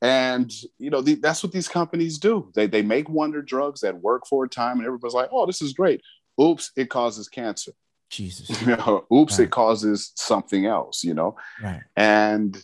[0.00, 2.50] And you know the, that's what these companies do.
[2.54, 5.60] They they make wonder drugs that work for a time, and everybody's like, "Oh, this
[5.60, 6.02] is great."
[6.40, 7.72] Oops, it causes cancer.
[8.10, 8.48] Jesus.
[8.66, 9.46] You know, oops, right.
[9.46, 11.02] it causes something else.
[11.02, 11.82] You know, right.
[11.96, 12.56] and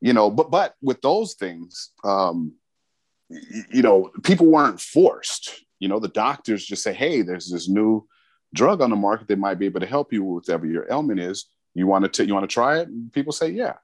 [0.00, 2.54] you know, but but with those things, um,
[3.28, 5.64] you know, people weren't forced.
[5.78, 8.06] You know, the doctors just say, "Hey, there's this new
[8.54, 11.20] drug on the market that might be able to help you with whatever your ailment
[11.20, 11.46] is.
[11.74, 13.74] You want to you want to try it?" And people say, "Yeah."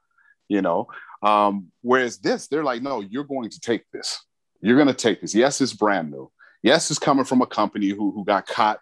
[0.49, 0.87] You know,
[1.21, 4.19] um, whereas this, they're like, no, you're going to take this.
[4.61, 5.35] You're going to take this.
[5.35, 6.31] Yes, it's brand new.
[6.63, 8.79] Yes, it's coming from a company who, who got caught,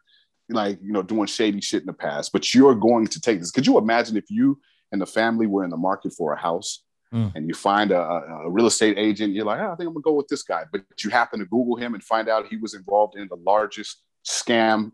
[0.49, 3.51] like, you know, doing shady shit in the past, but you're going to take this.
[3.51, 4.59] Could you imagine if you
[4.91, 7.31] and the family were in the market for a house mm.
[7.35, 10.01] and you find a, a, real estate agent, you're like, oh, I think I'm gonna
[10.01, 10.63] go with this guy.
[10.71, 14.01] But you happen to Google him and find out he was involved in the largest
[14.25, 14.91] scam,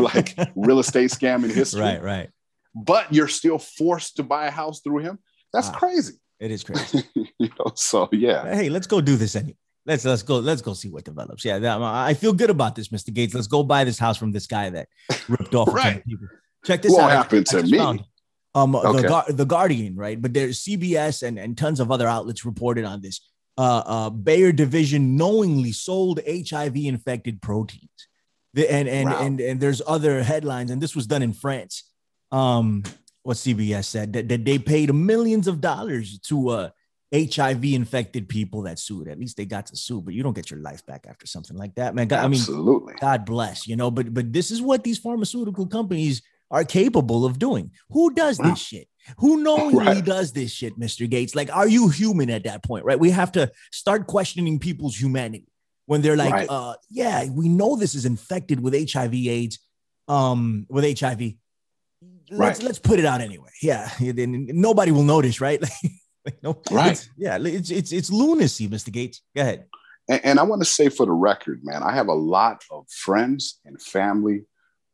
[0.00, 1.80] like real estate scam in history.
[1.80, 2.30] Right, right.
[2.74, 5.18] But you're still forced to buy a house through him.
[5.52, 5.74] That's wow.
[5.74, 6.14] crazy.
[6.40, 7.04] It is crazy.
[7.14, 8.54] you know, so yeah.
[8.54, 9.56] Hey, let's go do this anyway.
[9.86, 11.44] Let's let's go let's go see what develops.
[11.44, 13.12] Yeah, I feel good about this, Mr.
[13.12, 13.34] Gates.
[13.34, 14.88] Let's go buy this house from this guy that
[15.28, 16.04] ripped off right.
[16.04, 16.28] people.
[16.64, 17.04] Check this what out.
[17.04, 17.78] What happened to me?
[17.78, 18.04] Found,
[18.54, 19.02] um, okay.
[19.02, 20.20] the the Guardian, right?
[20.20, 23.20] But there's CBS and and tons of other outlets reported on this.
[23.56, 27.88] Uh, uh, Bayer division knowingly sold HIV infected proteins.
[28.54, 29.22] The, and and, wow.
[29.22, 31.84] and and there's other headlines, and this was done in France.
[32.30, 32.82] Um,
[33.28, 36.70] what CBS said that, that they paid millions of dollars to uh
[37.14, 39.08] HIV infected people that sued.
[39.08, 41.56] At least they got to sue, but you don't get your life back after something
[41.56, 42.06] like that, man.
[42.06, 43.90] God, I mean, God bless, you know.
[43.90, 47.70] But but this is what these pharmaceutical companies are capable of doing.
[47.90, 48.88] Who does this shit?
[49.18, 50.04] Who knowingly right.
[50.04, 51.08] does this shit, Mr.
[51.08, 51.34] Gates?
[51.34, 52.98] Like, are you human at that point, right?
[52.98, 55.48] We have to start questioning people's humanity
[55.86, 56.48] when they're like, right.
[56.48, 59.58] uh, yeah, we know this is infected with HIV AIDS,
[60.08, 61.34] um, with HIV.
[62.30, 62.66] Let's right.
[62.66, 63.50] let's put it out anyway.
[63.62, 65.62] Yeah, nobody will notice, right?
[66.42, 66.92] no, right.
[66.92, 68.92] It's, yeah, it's it's it's lunacy, Mr.
[68.92, 69.22] Gates.
[69.34, 69.64] Go ahead.
[70.08, 72.88] And, and I want to say for the record, man, I have a lot of
[72.90, 74.44] friends and family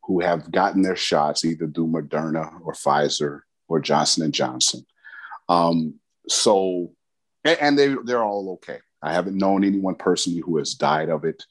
[0.03, 4.85] who have gotten their shots either through Moderna or Pfizer or Johnson and Johnson.
[5.49, 5.95] Um,
[6.27, 6.91] so,
[7.43, 8.79] and they they're all okay.
[9.01, 11.43] I haven't known anyone personally who has died of it.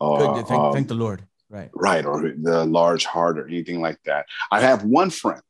[0.00, 1.24] Uh, thank, um, thank the Lord.
[1.50, 1.70] Right.
[1.74, 4.26] Right, or the large heart or anything like that.
[4.52, 5.42] I have one friend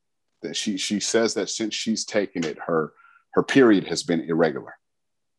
[0.43, 2.93] that she she says that since she's taken it, her
[3.35, 4.75] her period has been irregular.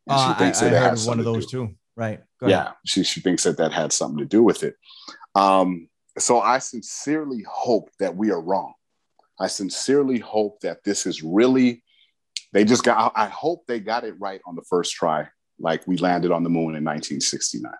[0.07, 1.75] And uh, she thinks I, that I heard one of those to too.
[1.95, 2.21] Right.
[2.41, 4.75] yeah, she she thinks that that had something to do with it.
[5.33, 8.73] Um, so I sincerely hope that we are wrong.
[9.39, 11.83] I sincerely hope that this is really,
[12.53, 15.27] they just got, I hope they got it right on the first try,
[15.59, 17.71] like we landed on the moon in 1969.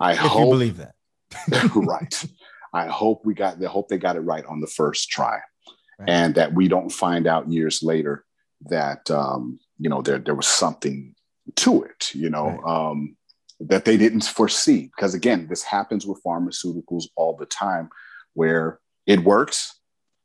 [0.00, 0.95] I if hope, you believe that.
[1.74, 2.24] right.
[2.72, 5.38] I hope we got, I hope they got it right on the first try.
[5.98, 6.08] Right.
[6.08, 8.24] And that we don't find out years later
[8.68, 11.14] that, um, you know, there, there was something
[11.56, 12.90] to it, you know, right.
[12.90, 13.16] um,
[13.60, 14.90] that they didn't foresee.
[14.94, 17.88] Because again, this happens with pharmaceuticals all the time
[18.34, 19.76] where it works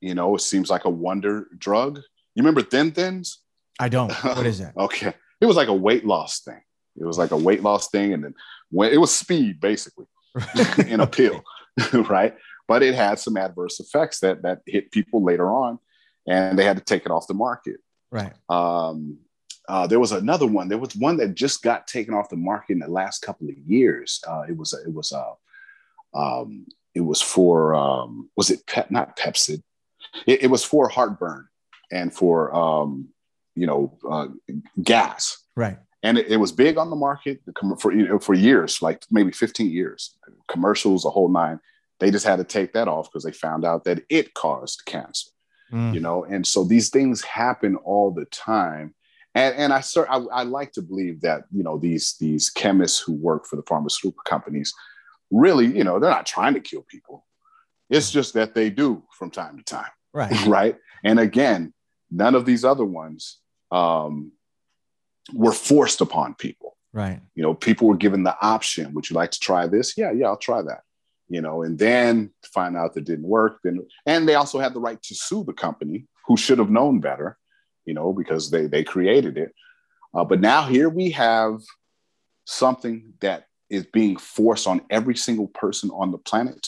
[0.01, 1.97] you know, it seems like a wonder drug.
[2.35, 3.39] You remember Thin Thins?
[3.79, 4.11] I don't.
[4.23, 4.75] What is that?
[4.75, 5.13] okay.
[5.39, 6.61] It was like a weight loss thing.
[6.99, 8.13] It was like a weight loss thing.
[8.13, 8.33] And then
[8.69, 10.05] when it was speed basically
[10.87, 11.43] in a pill,
[11.93, 12.35] right?
[12.67, 15.79] But it had some adverse effects that that hit people later on
[16.27, 17.77] and they had to take it off the market.
[18.11, 18.33] Right.
[18.49, 19.17] Um,
[19.67, 20.67] uh, there was another one.
[20.67, 23.57] There was one that just got taken off the market in the last couple of
[23.57, 24.21] years.
[24.27, 25.33] Uh, it was a, it was a
[26.17, 29.61] um, it was for um, was it pep not Pepcid
[30.27, 31.47] it, it was for heartburn
[31.91, 33.09] and for um,
[33.55, 34.27] you know uh,
[34.81, 35.37] gas.
[35.55, 35.77] Right.
[36.03, 37.41] And it, it, was big on the market
[37.79, 40.15] for you know, for years, like maybe 15 years.
[40.47, 41.59] Commercials, a whole nine.
[41.99, 45.29] They just had to take that off because they found out that it caused cancer.
[45.71, 45.93] Mm.
[45.93, 48.95] You know, and so these things happen all the time.
[49.35, 53.13] And, and I, I, I like to believe that you know these these chemists who
[53.13, 54.73] work for the pharmaceutical companies
[55.29, 57.23] really you know they're not trying to kill people
[57.91, 59.91] it's just that they do from time to time.
[60.13, 60.45] Right.
[60.47, 60.77] right.
[61.03, 61.73] And again,
[62.09, 64.31] none of these other ones um,
[65.33, 66.77] were forced upon people.
[66.93, 67.19] Right.
[67.35, 68.93] You know, people were given the option.
[68.93, 69.97] Would you like to try this?
[69.97, 70.81] Yeah, yeah, I'll try that.
[71.29, 73.59] You know, and then find out that didn't work.
[73.63, 76.99] Then, and they also had the right to sue the company who should have known
[76.99, 77.37] better.
[77.85, 79.53] You know, because they they created it.
[80.13, 81.61] Uh, but now here we have
[82.45, 86.67] something that is being forced on every single person on the planet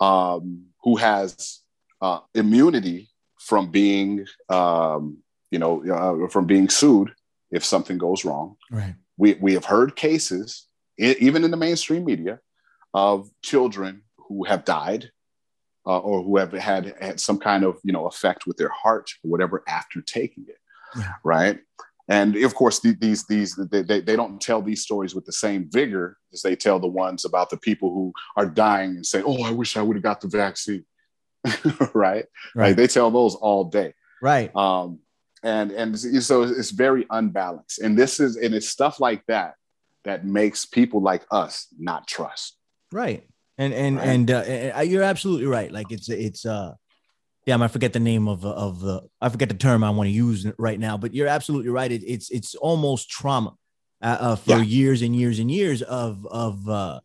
[0.00, 1.60] um, who has
[2.00, 5.18] uh, immunity from being, um,
[5.52, 7.12] you know, uh, from being sued
[7.52, 8.56] if something goes wrong.
[8.70, 8.94] Right.
[9.16, 10.66] We we have heard cases,
[10.98, 12.40] even in the mainstream media,
[12.94, 15.10] of children who have died
[15.86, 19.10] uh, or who have had, had some kind of you know effect with their heart
[19.22, 20.58] or whatever after taking it.
[20.96, 21.12] Yeah.
[21.24, 21.60] Right
[22.08, 26.18] and of course these these they, they don't tell these stories with the same vigor
[26.32, 29.50] as they tell the ones about the people who are dying and say oh i
[29.50, 30.84] wish i would have got the vaccine
[31.44, 31.94] right?
[31.94, 34.98] right like they tell those all day right um
[35.42, 39.54] and and so it's very unbalanced and this is and it's stuff like that
[40.04, 42.56] that makes people like us not trust
[42.92, 43.26] right
[43.58, 44.08] and and right?
[44.08, 46.72] and uh, you're absolutely right like it's it's uh
[47.44, 50.12] yeah, I forget the name of of the I forget the term I want to
[50.12, 51.90] use right now, but you're absolutely right.
[51.90, 53.54] It, it's it's almost trauma
[54.00, 54.62] uh, uh, for yeah.
[54.62, 57.00] years and years and years of of uh,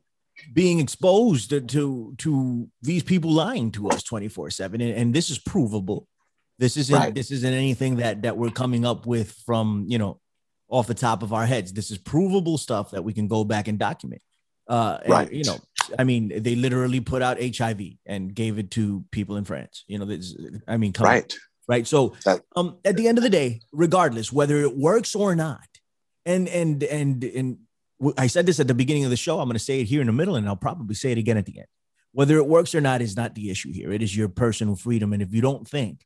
[0.53, 5.39] being exposed to to these people lying to us 24 7 and, and this is
[5.39, 6.07] provable
[6.59, 7.15] this isn't right.
[7.15, 10.19] this isn't anything that that we're coming up with from you know
[10.69, 13.67] off the top of our heads this is provable stuff that we can go back
[13.67, 14.21] and document
[14.67, 15.57] uh right and, you know
[15.97, 19.83] I mean, they literally put out HIV and gave it to people in France.
[19.87, 20.35] You know, this,
[20.67, 21.87] I mean, right, on, right.
[21.87, 22.15] So,
[22.55, 25.67] um, at the end of the day, regardless whether it works or not,
[26.25, 27.57] and and and and
[28.17, 29.39] I said this at the beginning of the show.
[29.39, 31.37] I'm going to say it here in the middle, and I'll probably say it again
[31.37, 31.67] at the end.
[32.11, 33.91] Whether it works or not is not the issue here.
[33.91, 36.05] It is your personal freedom, and if you don't think,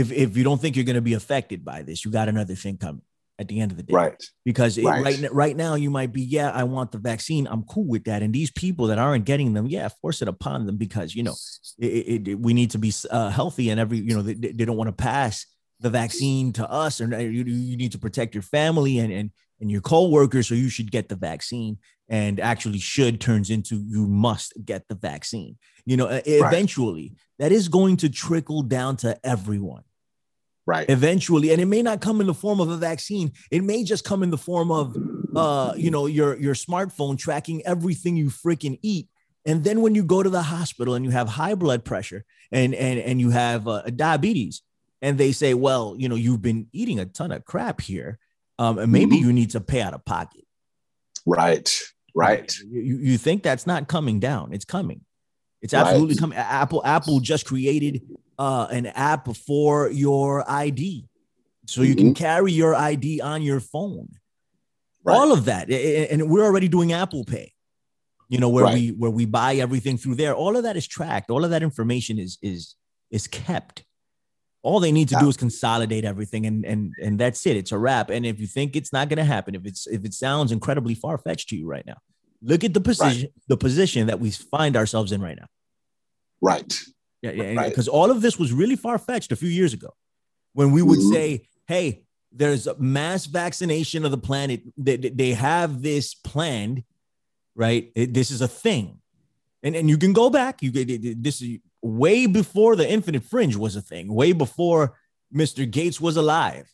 [0.00, 2.54] if if you don't think you're going to be affected by this, you got another
[2.54, 3.02] thing coming.
[3.40, 3.94] at the end of the day.
[4.02, 4.20] Right.
[4.44, 5.04] Because it, Right.
[5.04, 7.46] right right now you might be, yeah, I want the vaccine.
[7.46, 8.20] I'm cool with that.
[8.22, 11.36] And these people that aren't getting them, yeah, force it upon them because you know
[11.78, 14.76] it, it, we need to be uh, healthy and every you know they, they don't
[14.82, 15.46] want to pass
[15.80, 19.30] the vaccine to us or you, you need to protect your family and and
[19.60, 24.02] and your co-workers so you should get the vaccine and actually should turns into you
[24.08, 25.56] must get the vaccine
[25.86, 27.06] you know uh, eventually
[27.38, 29.84] that is going to trickle down to everyone
[30.68, 30.88] Right.
[30.90, 34.04] eventually and it may not come in the form of a vaccine it may just
[34.04, 34.94] come in the form of
[35.34, 39.08] uh you know your your smartphone tracking everything you freaking eat
[39.46, 42.74] and then when you go to the hospital and you have high blood pressure and
[42.74, 44.60] and and you have uh, diabetes
[45.00, 48.18] and they say well you know you've been eating a ton of crap here
[48.58, 49.20] um and maybe Mhm.
[49.22, 50.44] you need to pay out of pocket
[51.24, 51.70] Right.
[52.14, 52.52] Right.
[52.70, 55.00] you, you think that's not coming down it's coming
[55.62, 55.86] it's Right.
[55.86, 58.02] absolutely coming apple apple just created
[58.38, 61.08] uh an app for your id
[61.66, 64.08] so you can carry your id on your phone.
[65.04, 65.16] Right.
[65.16, 65.70] all of that.
[65.70, 67.52] And we're already doing apple pay
[68.28, 68.74] you know where Right.
[68.74, 70.34] we where we buy everything through there.
[70.34, 71.30] All of that is tracked.
[71.30, 72.74] All of that information is is
[73.10, 73.84] is kept.
[74.62, 77.56] All they need to do is consolidate everything and and and that's it.
[77.56, 78.10] It's a wrap.
[78.10, 80.94] And if you think it's not going to happen if it's if it sounds incredibly
[80.94, 81.96] far-fetched to you right now
[82.42, 85.46] look at the position the position that we find ourselves in right now.
[86.42, 86.78] Right.
[87.22, 87.68] Yeah, yeah, Right.
[87.68, 89.90] because all of this was really far fetched a few years ago,
[90.52, 91.12] when we would Mhm.
[91.12, 92.02] say, "Hey,
[92.32, 94.62] there's a mass vaccination of the planet.
[94.76, 96.84] They, they- they have this planned,
[97.54, 97.90] right?
[97.94, 99.00] It- this is a thing,
[99.62, 100.62] and and you can go back.
[100.62, 104.12] You this is way before the Infinite Fringe was a thing.
[104.12, 104.96] Way before
[105.34, 105.70] Mr.
[105.70, 106.66] Gates was alive.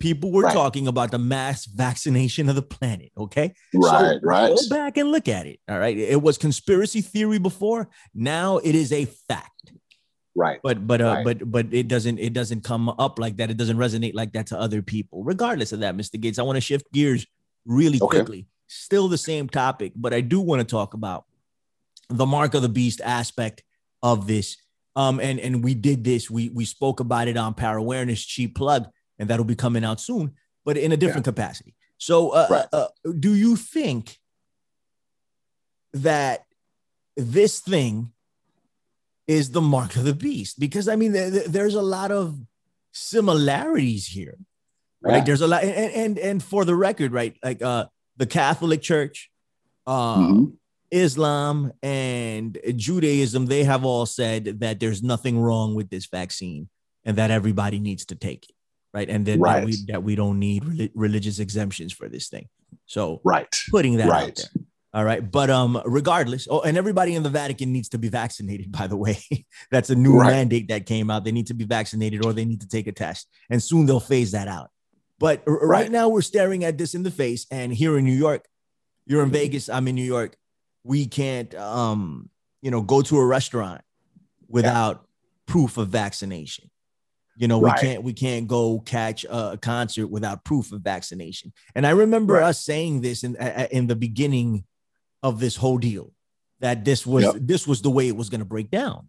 [0.00, 0.52] People were Right.
[0.54, 3.10] talking about the mass vaccination of the planet.
[3.16, 4.14] Okay, Right.
[4.14, 4.48] so right.
[4.54, 5.60] Go back and look at it.
[5.68, 5.96] All right.
[5.96, 7.88] It was conspiracy theory before.
[8.14, 9.72] Now it is a fact.
[10.36, 10.60] Right.
[10.62, 11.24] But but uh, Right.
[11.24, 13.50] but but it doesn't it doesn't come up like that.
[13.50, 15.22] It doesn't resonate like that to other people.
[15.22, 16.18] Regardless of that, Mr.
[16.20, 17.26] Gates, I want to shift gears
[17.66, 18.18] really Okay.
[18.18, 18.46] quickly.
[18.66, 21.24] Still the same topic, but I do want to talk about
[22.08, 23.62] the mark of the beast aspect
[24.02, 24.56] of this.
[24.96, 26.30] Um, and and we did this.
[26.30, 30.00] We we spoke about it on Power Awareness, cheap plug, and that'll be coming out
[30.00, 30.32] soon,
[30.64, 31.74] but in a different capacity.
[31.98, 32.66] So, uh, Right.
[32.72, 32.88] uh,
[33.20, 34.18] do you think
[35.92, 36.44] that
[37.16, 38.12] this thing
[39.26, 40.58] is the mark of the beast?
[40.58, 42.38] Because I mean, there- there- there's a lot of
[42.92, 44.36] similarities here,
[45.02, 45.18] right?
[45.18, 45.24] Yeah.
[45.24, 47.36] There's a lot, and and and for the record, right?
[47.42, 49.30] Like uh, the Catholic Church,
[49.86, 50.52] uh, Mhm.
[50.90, 56.68] Islam, and Judaism, they have all said that there's nothing wrong with this vaccine
[57.04, 58.54] and that everybody needs to take it,
[58.92, 59.08] right?
[59.10, 62.46] And that, that we that we don't need reli- religious exemptions for this thing.
[62.86, 63.52] So Right.
[63.70, 64.36] putting that out Right.
[64.36, 64.63] there.
[64.94, 65.28] All right.
[65.28, 68.96] But um, regardless, oh, and everybody in the Vatican needs to be vaccinated, by the
[68.96, 69.18] way.
[69.72, 70.30] That's a new Right.
[70.30, 71.24] mandate that came out.
[71.24, 73.28] They need to be vaccinated or they need to take a test.
[73.50, 74.70] And soon they'll phase that out.
[75.18, 75.68] But r- right.
[75.82, 75.90] Right.
[75.90, 77.44] now we're staring at this in the face.
[77.50, 78.46] And here in New York,
[79.04, 80.36] you're in Vegas, I'm in New York.
[80.84, 82.30] We can't um,
[82.62, 83.82] you know, go to a restaurant
[84.48, 85.06] without
[85.46, 86.70] proof of vaccination.
[87.36, 87.74] You know, Right.
[87.82, 91.52] we can't we can't go catch a, concert without proof of vaccination.
[91.74, 93.34] And I remember us saying this in
[93.72, 94.64] in the beginning
[95.24, 96.12] of this whole deal
[96.60, 97.34] that this was Yep.
[97.40, 99.08] this was the way it was going to break down.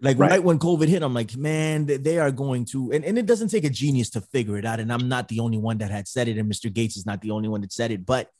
[0.00, 0.30] Like Right.
[0.32, 0.44] right.
[0.44, 3.64] when COVID hit, I'm like, man, they- are going to, and, and it doesn't take
[3.64, 4.78] a genius to figure it out.
[4.80, 6.72] And I'm not the only one that had said it, and Mr.
[6.72, 8.30] Gates is not the only one that said it, but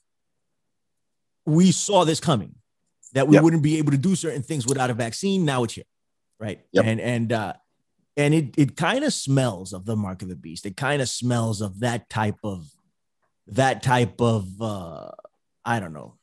[1.46, 2.54] we saw this coming
[3.14, 3.42] that we Yep.
[3.44, 5.44] wouldn't be able to do certain things without a vaccine.
[5.44, 5.84] Now it's here,
[6.38, 6.60] right?
[6.72, 6.84] Yep.
[6.84, 7.52] And and uh,
[8.16, 10.66] and it it kind of smells of the mark of the beast.
[10.66, 12.66] It kind of smells of that type of
[13.48, 15.10] that type of uh,
[15.64, 16.16] I don't know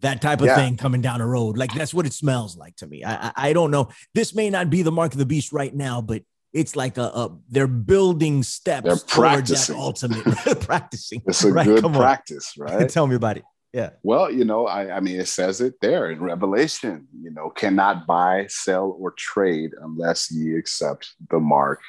[0.00, 0.56] that type of Yeah.
[0.56, 1.56] thing coming down the road.
[1.56, 3.02] Like that's what it smells like to me.
[3.04, 3.88] I, I I don't know.
[4.14, 7.02] This may not be the mark of the beast right now, but it's like a,
[7.02, 9.74] a they're building steps They're towards practicing.
[9.76, 10.24] that ultimate
[10.60, 11.22] practicing.
[11.26, 12.00] It's a Right, good come on.
[12.02, 12.88] practice, right?
[12.88, 13.44] Tell me about it.
[13.72, 13.90] Yeah.
[14.02, 18.06] Well, you know, I, I mean, it says it there in Revelation, you know, cannot
[18.06, 21.80] buy, sell, or trade unless ye accept the mark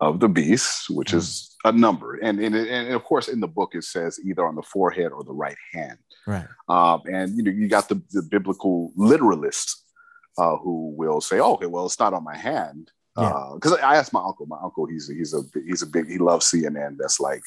[0.00, 2.14] of the beast, which is a number.
[2.14, 5.24] And, and, and of course, in the book, it says either on the forehead or
[5.24, 5.98] the right hand.
[6.26, 6.46] Right.
[6.68, 9.74] Um, and, you know, you got the, the biblical literalists
[10.36, 12.90] uh, who will say, oh, okay, well, it's not on my hand.
[13.16, 13.50] Yeah.
[13.54, 16.50] Because I asked my uncle, my uncle, he's, he's a, he's a big, he loves
[16.50, 16.96] CNN.
[16.98, 17.42] That's like,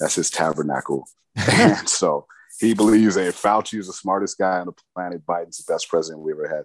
[0.00, 1.06] that's his tabernacle.
[1.36, 2.26] and so
[2.58, 5.24] he believes that Fauci is the smartest guy on the planet.
[5.24, 6.64] Biden's the best president we ever had.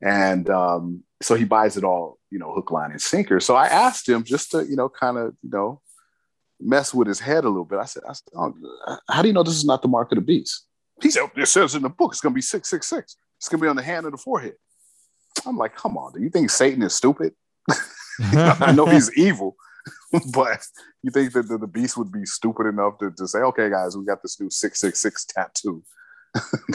[0.00, 3.40] And um, so he buys it all, you know, hook, line, and sinker.
[3.40, 5.80] So I asked him just to, you know, kind of, you know,
[6.60, 7.78] mess with his head a little bit.
[7.78, 8.54] I said, I said oh,
[9.08, 10.66] how do you know this is not the mark of the beast?
[11.02, 13.16] He said, it says in the book, it's going to be 666.
[13.36, 14.54] It's going to be on the hand or the forehead.
[15.46, 17.34] I'm like, come on, do you think Satan is stupid?
[18.20, 19.56] I know he's evil,
[20.32, 20.64] but
[21.02, 23.96] you think that the, the beast would be stupid enough to, to say, okay, guys,
[23.96, 25.82] we got this new 666 tattoo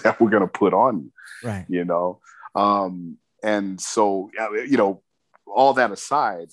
[0.04, 1.12] that we're going to put on you.
[1.44, 1.66] Right.
[1.68, 2.20] You know?
[2.56, 4.32] Um, and so,
[4.68, 5.04] you know,
[5.46, 6.50] all that aside,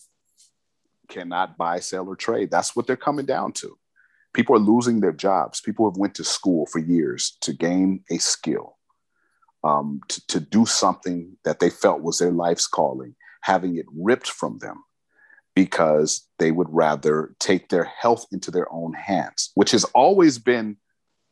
[1.09, 2.51] cannot buy, sell, or trade.
[2.51, 3.76] That's what they're coming down to.
[4.32, 5.61] People are losing their jobs.
[5.61, 8.76] People have went to school for years to gain a skill,
[9.64, 14.28] um, to, to do something that they felt was their life's calling, having it ripped
[14.28, 14.84] from them
[15.55, 20.76] because they would rather take their health into their own hands, which has always been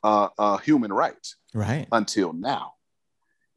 [0.03, 2.73] uh, a human right, right, until now.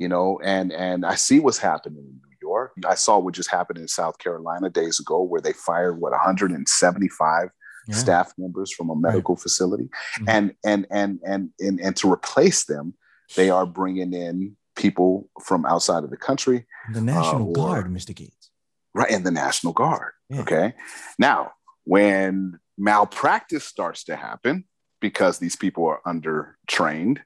[0.02, 2.72] You know, and and I see what's happening in New York.
[2.88, 7.50] I saw what just happened in South Carolina days ago, where they fired what 175
[7.88, 7.96] yeah.
[7.96, 9.42] staff members from a medical right.
[9.44, 10.28] facility, mm-hmm.
[10.28, 12.96] and, and and and and and to replace them,
[13.36, 16.66] they are bringing in people from outside of the country.
[16.94, 18.16] The National uh, or, Guard, Mr.
[18.16, 18.50] Gates.
[18.96, 20.14] Right, and the National Guard.
[20.32, 20.42] Yeah.
[20.42, 20.74] Okay.
[21.20, 21.52] Now,
[21.84, 24.66] when malpractice starts to happen
[25.00, 27.22] because these people are under trained,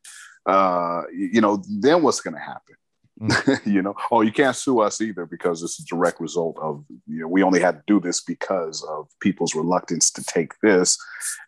[0.45, 2.75] uh, you know, then what's going to happen?
[3.21, 3.65] Mm.
[3.73, 7.21] you know, oh, you can't sue us either because it's a direct result of, you
[7.21, 10.97] know, we only had to do this because of people's reluctance to take this.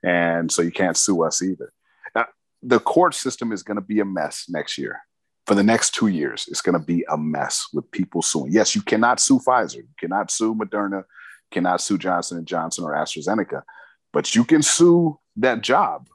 [0.04, 1.74] And so you can't sue us either.
[2.16, 2.28] Now,
[2.62, 5.02] the court system is going to be a mess next year.
[5.46, 8.52] For the next two years, it's going to be a mess with people suing.
[8.52, 11.04] Yes, you cannot sue Pfizer, you cannot sue Moderna,
[11.52, 13.62] cannot sue Johnson and Johnson or AstraZeneca,
[14.12, 16.10] but you can sue that job,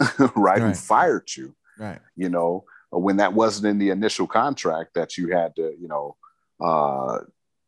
[0.00, 0.60] right, right.
[0.60, 2.00] Who fired you, right?
[2.16, 6.16] You know, when that wasn't in the initial contract that you had to, you know,
[6.62, 7.18] uh,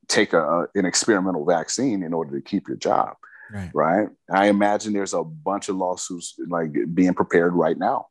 [0.08, 3.16] take a, an experimental vaccine in order to keep your job.
[3.52, 3.70] Right.
[3.74, 4.08] right.
[4.32, 8.06] I imagine there's a bunch of lawsuits like being prepared right now,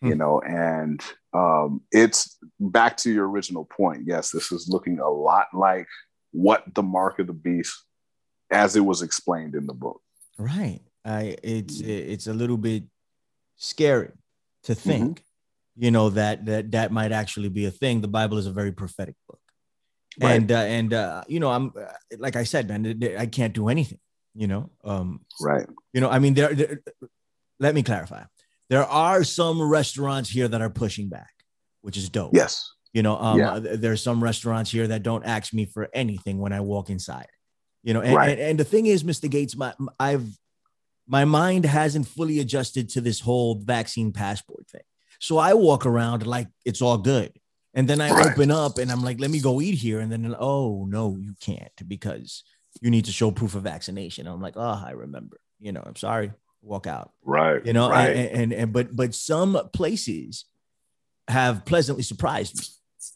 [0.00, 0.08] hmm.
[0.08, 4.02] you know, and um, it's back to your original point.
[4.06, 5.86] Yes, this is looking a lot like
[6.32, 7.84] what the mark of the beast
[8.50, 10.00] as it was explained in the book.
[10.38, 10.80] Right.
[11.04, 12.84] I it's it's a little bit
[13.56, 14.10] scary
[14.64, 14.88] to mm-hmm.
[14.88, 15.24] think
[15.78, 18.00] you know that that that might actually be a thing.
[18.00, 19.40] The bible is a very prophetic book.
[20.20, 20.32] Right.
[20.32, 21.84] and uh, and uh, you know i'm uh,
[22.18, 24.00] like i said man i can't do anything
[24.34, 24.70] you know?
[24.84, 25.66] Um right.
[25.92, 26.80] you know i mean there, there
[27.60, 28.22] let me clarify.
[28.70, 31.30] There are some restaurants here that are pushing back
[31.82, 32.32] which is dope.
[32.34, 32.68] Yes.
[32.92, 33.60] You know um yeah.
[33.60, 37.28] there's some restaurants here that don't ask me for anything when i walk inside
[37.84, 38.00] you know?
[38.00, 38.30] And, right.
[38.30, 40.26] and, and the thing is mr gates my i've
[41.06, 44.87] my mind hasn't fully adjusted to this whole vaccine passport thing
[45.18, 47.32] so I walk around like it's all good.
[47.74, 48.32] And then I right.
[48.32, 50.00] open up and I'm like, let me go eat here.
[50.00, 52.42] And then, oh, no, you can't because
[52.80, 54.26] you need to show proof of vaccination.
[54.26, 55.38] I'm like, oh, I remember.
[55.60, 56.32] You know, I'm sorry.
[56.62, 57.12] Walk out.
[57.22, 57.64] Right.
[57.64, 58.16] You know, right.
[58.16, 60.46] And, and, and, but, but some places
[61.28, 62.64] have pleasantly surprised me.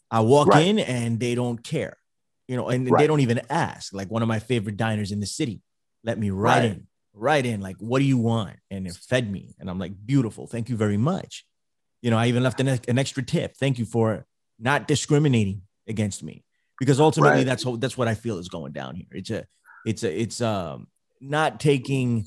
[0.09, 0.65] I walk right.
[0.65, 1.97] in and they don't care,
[2.47, 3.91] you know, and they don't even ask.
[3.91, 5.61] Like one of my favorite diners in the city,
[6.03, 8.57] let me right, in, right in, like, what do you want?
[8.69, 9.55] And it fed me.
[9.59, 10.47] And I'm like, beautiful.
[10.47, 11.43] Thank you very much.
[12.03, 13.55] You know, I even left an, an extra tip.
[13.55, 14.25] Thank you for
[14.59, 16.43] not discriminating against me
[16.77, 17.45] because ultimately right.
[17.45, 19.07] that's that's what I feel is going down here.
[19.11, 19.47] It's a
[19.85, 20.87] it's a it's um
[21.21, 22.25] not taking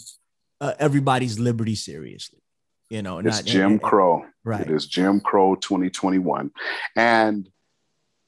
[0.63, 2.41] uh, everybody's liberty seriously.
[2.89, 4.25] You know, it's not, Jim and, Crow.
[4.45, 4.63] Right.
[4.63, 6.51] It is Jim Crow 2021.
[6.97, 7.47] And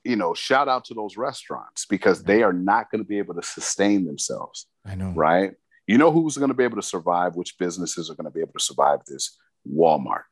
[0.04, 3.34] you know, shout out to those restaurants because they are not going to be able
[3.36, 4.66] to sustain themselves.
[4.84, 5.12] I know.
[5.16, 5.54] Right?
[5.86, 8.40] You know who's going to be able to survive, which businesses are going to be
[8.40, 9.38] able to survive this?
[9.66, 10.24] Walmart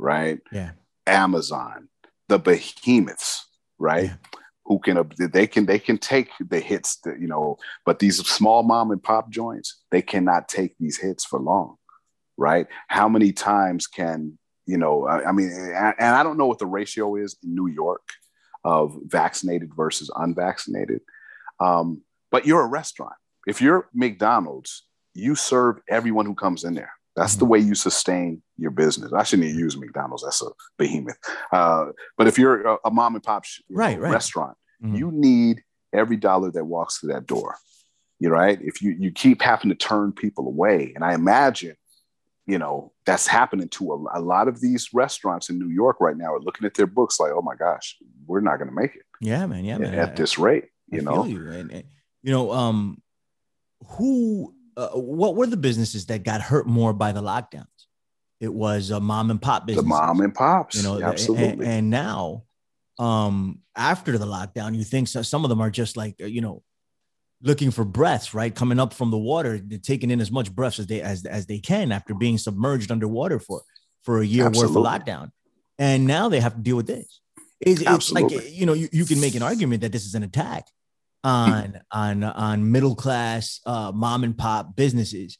[0.00, 0.40] right?
[0.52, 0.72] Yeah.
[1.06, 1.88] Amazon,
[2.28, 3.46] the behemoths,
[3.78, 4.04] right?
[4.04, 4.14] Yeah.
[4.66, 8.62] Who can they can they can take the hits that you know, but these small
[8.62, 11.76] mom and pop joints they cannot take these hits for long,
[12.36, 12.68] right?
[12.86, 15.06] How many times can you know?
[15.06, 18.06] I, I mean, and I don't know what the ratio is in New York
[18.62, 21.00] of vaccinated versus unvaccinated,
[21.58, 23.14] um, but you're a restaurant.
[23.48, 24.84] If you're McDonald's,
[25.14, 26.92] you serve everyone who comes in there.
[27.20, 27.40] That's mm-hmm.
[27.40, 29.12] the way you sustain your business.
[29.12, 30.24] I shouldn't even use McDonald's.
[30.24, 30.46] That's a
[30.78, 31.18] behemoth.
[31.52, 34.12] Uh, but if you're a, a mom and pop right, know, right.
[34.12, 34.96] restaurant, mm-hmm.
[34.96, 35.62] you need
[35.92, 37.56] every dollar that walks through that door.
[38.20, 38.58] You're right.
[38.62, 41.76] If you you keep having to turn people away, and I imagine,
[42.46, 46.16] you know, that's happening to a, a lot of these restaurants in New York right
[46.16, 48.96] now are looking at their books like, oh my gosh, we're not going to make
[48.96, 49.02] it.
[49.20, 49.66] Yeah, man.
[49.66, 49.92] Yeah, man.
[49.92, 51.24] At I, this rate, you I know.
[51.26, 51.50] You.
[51.50, 51.84] And, and,
[52.22, 53.02] you know, um,
[53.88, 57.66] who uh, what were the businesses that got hurt more by the lockdowns?
[58.40, 59.84] It was a mom and pop business.
[59.84, 61.46] The mom and pops, you know, absolutely.
[61.46, 62.44] And, and, now,
[62.98, 66.40] um, after the lockdown, you think so, some of them are just like uh, you
[66.40, 66.62] know,
[67.42, 68.54] looking for breaths, right?
[68.54, 71.58] Coming up from the water, taking in as much breaths as they as as they
[71.58, 73.62] can after being submerged underwater for
[74.02, 74.82] for a year absolutely.
[74.82, 75.30] worth of lockdown,
[75.78, 77.20] and now they have to deal with this.
[77.60, 80.22] It's, it's like you know, you, you can make an argument that this is an
[80.22, 80.66] attack
[81.24, 85.38] on on on middle class uh, mom and pop businesses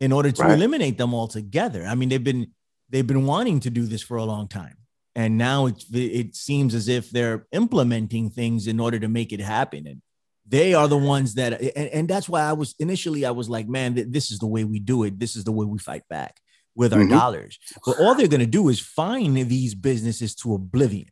[0.00, 0.52] in order to Right.
[0.56, 1.84] eliminate them altogether.
[1.86, 2.48] I mean, they've been
[2.88, 4.76] they've been wanting to do this for a long time,
[5.14, 9.40] and now it's it seems as if they're implementing things in order to make it
[9.40, 9.86] happen.
[9.86, 10.02] And
[10.48, 13.68] they are the ones that, and, and that's why I was initially I was like,
[13.68, 15.20] man, this is the way we do it.
[15.20, 16.40] This is the way we fight back
[16.74, 17.10] with our Mhm.
[17.10, 17.58] dollars.
[17.86, 21.10] But all they're going to do is fine these businesses to oblivion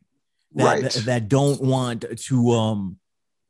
[0.55, 0.83] that, Right.
[0.83, 2.97] that, that don't want to um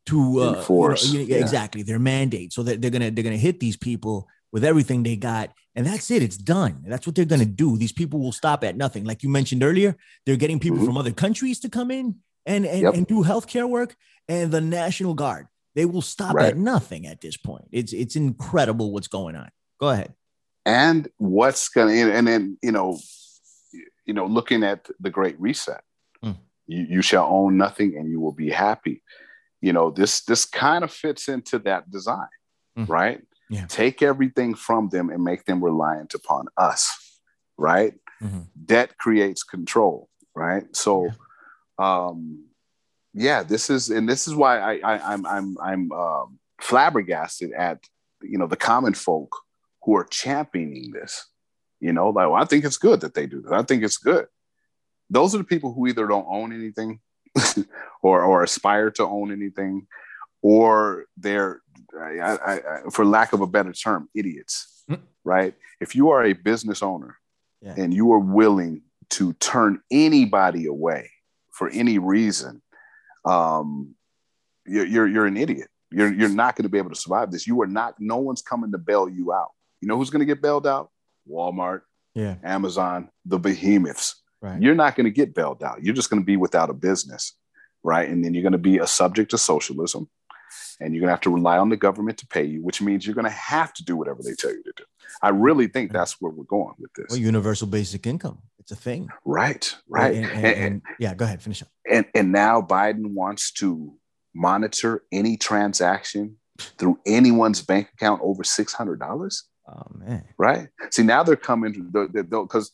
[0.10, 1.38] to uh, Enforce, you know, yeah.
[1.38, 2.54] exactly their mandate.
[2.54, 6.10] So that they're gonna they're gonna hit these people with everything they got, and that's
[6.12, 6.22] it.
[6.24, 6.84] It's done.
[6.88, 7.78] That's what they're gonna do.
[7.78, 9.04] These people will stop at nothing.
[9.06, 9.96] Like you mentioned earlier,
[10.26, 10.86] they're getting people Mhm.
[10.86, 12.94] from other countries to come in and and, Yep.
[12.96, 13.96] and do healthcare work,
[14.28, 15.48] and the National Guard.
[15.76, 16.48] They will stop Right.
[16.50, 17.66] at nothing at this point.
[17.72, 19.50] It's it's incredible what's going on.
[19.80, 20.14] Go ahead.
[20.66, 23.00] and what's gonna and then you know
[24.06, 25.82] you know looking at the great reset
[26.22, 26.32] Hmm.
[26.68, 29.02] you, you shall own nothing and you will be happy
[29.62, 32.28] you know this this kind of fits into that design
[32.76, 32.86] Hmm.
[32.86, 33.22] right?
[33.50, 33.66] Yeah.
[33.68, 36.82] take everything from them and make them reliant upon us
[37.58, 37.94] right?
[38.22, 38.48] Mhm.
[38.66, 40.66] debt creates control right?
[40.76, 41.10] So
[41.78, 42.46] um
[43.14, 47.80] yeah this is and this is why i, I i'm i'm i'm um flabbergasted at
[48.22, 49.36] you know the common folk
[49.84, 51.26] who are championing this
[51.82, 52.10] you know?
[52.10, 53.52] Like well, i think it's good that they do this.
[53.54, 54.28] I think it's good.
[55.10, 57.00] Those are the people who either don't own anything
[58.02, 59.88] or or aspire to own anything
[60.42, 61.62] or they're
[62.00, 65.02] I, I, I, for lack of a better term idiots Mm.
[65.24, 67.16] right if you are a business owner
[67.62, 67.76] Yeah.
[67.78, 71.12] and you are willing to turn anybody away
[71.52, 72.64] for any reason
[73.26, 73.94] um
[74.66, 77.46] you're you're, you're an idiot you're you're not going to be able to survive this
[77.46, 79.50] you are not no one's coming to bail you out
[79.82, 80.90] you know who's going to get bailed out
[81.30, 81.82] walmart
[82.16, 82.36] Yeah.
[82.44, 84.62] amazon the behemoths Right.
[84.62, 87.34] you're not going to get bailed out you're just going to be without a business
[87.84, 90.10] right and then you're going to be a subject to socialism
[90.80, 93.06] and you're going to have to rely on the government to pay you which means
[93.06, 94.84] you're going to have to do whatever they tell you to do
[95.22, 98.38] i really think that's where we're going with this Well, universal basic income.
[98.60, 99.10] It's a thing.
[99.26, 101.14] right right And, and- And- and- yeah.
[101.16, 101.42] Go ahead.
[101.42, 101.68] Finish up.
[101.92, 103.94] and and now Biden wants to
[104.36, 106.38] monitor any transaction
[106.78, 109.44] through anyone's bank account over six hundred dollars.
[109.68, 110.24] Oh man.
[110.38, 110.68] Right?
[110.92, 112.72] See, now they're coming because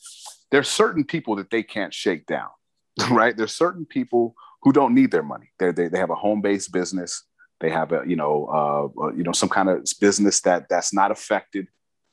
[0.52, 2.50] there's certain people that they can't shake down.
[3.10, 3.36] Right?
[3.36, 5.50] There's certain people who don't need their money.
[5.60, 7.24] They they they have a home based business.
[7.60, 10.94] They have a you know uh, uh, you know some kind of business that that's
[10.94, 11.68] not affected.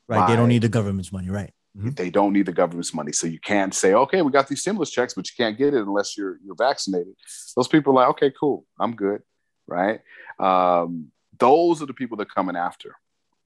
[0.09, 0.27] Right.
[0.27, 1.29] They don't need the government's money.
[1.29, 1.53] Right.
[1.77, 1.95] Mhm.
[1.95, 4.91] They don't need the government's money, so you can't say, okay, we got these stimulus
[4.91, 7.15] checks, but you can't get it unless you're you're vaccinated.
[7.55, 9.21] Those people are like, okay, cool, I'm good,
[9.65, 10.01] right?
[10.39, 12.95] Um, those are the people that are coming after,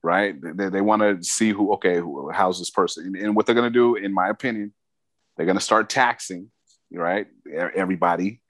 [0.08, 0.34] right?
[0.40, 3.70] They, they want to see who, okay, who, how's this person, and, what they're going
[3.70, 4.72] to do, in my opinion,
[5.36, 6.50] they're going to start taxing,
[6.90, 7.26] right,
[7.74, 8.40] everybody,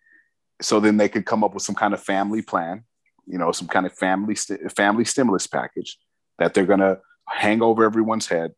[0.62, 2.84] so then they could come up with some kind of family plan,
[3.26, 5.98] you know, some kind of family st- family stimulus package
[6.38, 8.52] that they're going to hang over everyone's head,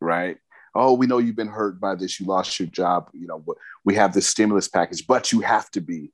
[0.00, 0.36] right?
[0.74, 2.18] Oh, we know you've been hurt by this.
[2.18, 3.08] You lost your job.
[3.12, 3.44] You know,
[3.84, 6.10] we have this stimulus package, but you have to be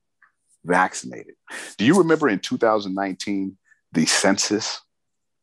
[0.63, 1.37] vaccinated.
[1.79, 3.57] Do you remember in 2019
[3.93, 4.83] the census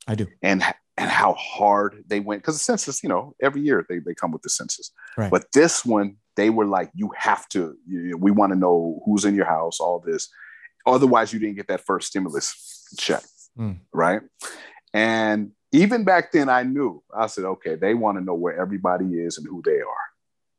[0.08, 0.28] I do.
[0.42, 0.64] and
[0.98, 2.42] and how hard they went?
[2.42, 4.92] Because the census, you know, every year they, they come with the census.
[5.18, 5.30] Right.
[5.30, 7.76] But this one, they were like, you have to.
[7.86, 9.80] You, we want to know who's in your house.
[9.82, 10.30] All this.
[10.86, 13.24] Otherwise, you didn't get that first stimulus check,
[13.58, 13.80] Mm.
[13.94, 14.22] right?
[14.94, 17.04] And even back then, I knew.
[17.18, 20.06] I said, okay, they want to know where everybody is and who they are,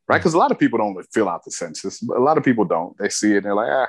[0.07, 0.17] right?
[0.17, 2.01] Because a lot of people don't fill out the census.
[2.03, 2.95] A lot of people don't.
[2.97, 3.87] They see it and they're like, ah,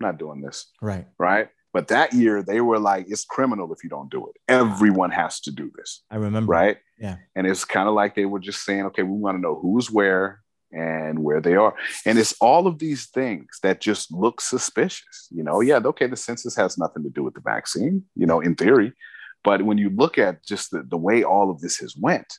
[0.00, 1.06] I'm not doing this, Right.
[1.18, 1.48] right?
[1.76, 4.40] But that year, they were like, it's criminal if you don't do it.
[4.48, 6.50] Everyone has to do this, I remember.
[6.50, 6.78] right?
[6.98, 7.16] Yeah.
[7.34, 9.90] And it's kind of like they were just saying, okay, we want to know who's
[9.90, 10.40] where
[10.72, 11.74] and where they are.
[12.06, 15.28] And it's all of these things that just look suspicious.
[15.30, 18.40] You know, yeah, okay, the census has nothing to do with the vaccine, you know,
[18.40, 18.94] in theory.
[19.44, 22.38] But when you look at just the, the way all of this has went,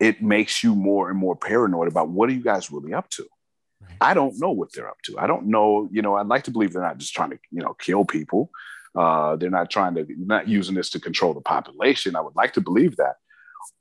[0.00, 3.26] it makes you more and more paranoid about what are you guys really up to?
[3.80, 3.96] Right.
[4.00, 5.18] I don't know what they're up to.
[5.18, 7.62] I don't know, you know, I'd like to believe they're not just trying to, you
[7.62, 8.50] know, kill people.
[8.94, 12.16] Uh, they're not trying to, not using this to control the population.
[12.16, 13.16] I would like to believe that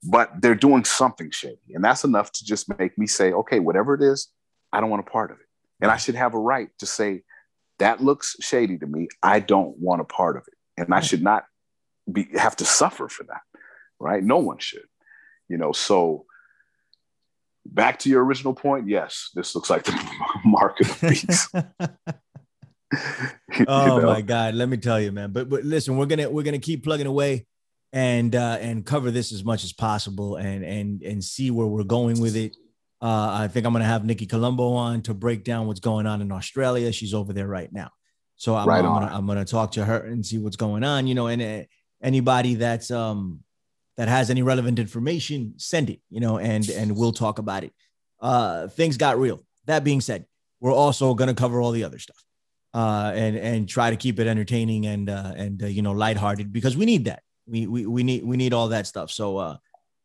[0.03, 1.73] but they're doing something shady.
[1.73, 4.29] And that's enough to just make me say, okay, whatever it is,
[4.71, 5.45] I don't want a part of it.
[5.81, 7.23] And I should have a right to say,
[7.79, 9.09] that looks shady to me.
[9.21, 10.53] I don't want a part of it.
[10.77, 11.45] And I should not
[12.11, 13.41] be have to suffer for that.
[13.99, 14.23] Right?
[14.23, 14.85] No one should.
[15.49, 16.25] You know, so
[17.65, 21.49] back to your original point, yes, this looks like the mark of the beast.
[23.67, 24.05] Oh know?
[24.05, 26.83] my god let me tell you man but but listen we're gonna we're gonna keep
[26.83, 27.45] plugging away
[27.91, 31.83] and uh and cover this as much as possible and and and see where we're
[31.83, 32.55] going with it
[33.01, 36.21] uh i think i'm gonna have nikki colombo on to break down what's going on
[36.21, 37.89] in australia she's over there right now
[38.35, 41.07] So I'm, right I'm, gonna, I'm gonna talk to her and see what's going on.
[41.07, 41.65] You know, and anybody that's I'm gonna talk to her and see what's going on.
[41.65, 41.65] You know, and uh,
[42.03, 43.39] anybody that's um
[43.97, 45.99] that has any relevant information, send it.
[46.09, 47.73] You know, and and we'll talk about it.
[48.19, 49.43] Uh, things got real.
[49.65, 50.25] That being said,
[50.59, 52.21] we're also gonna cover all the other stuff.
[52.73, 56.51] Uh, and and try to keep it entertaining and uh, and uh, you know lighthearted
[56.51, 57.23] because we need that.
[57.47, 59.11] We we we need we need all that stuff.
[59.11, 59.57] So uh,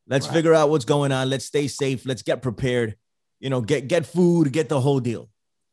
[0.07, 0.35] let's right.
[0.35, 1.31] figure out what's going on.
[1.31, 2.07] Let's stay safe.
[2.07, 2.97] Let's get prepared.
[3.41, 5.31] You know, get get food, get the whole deal.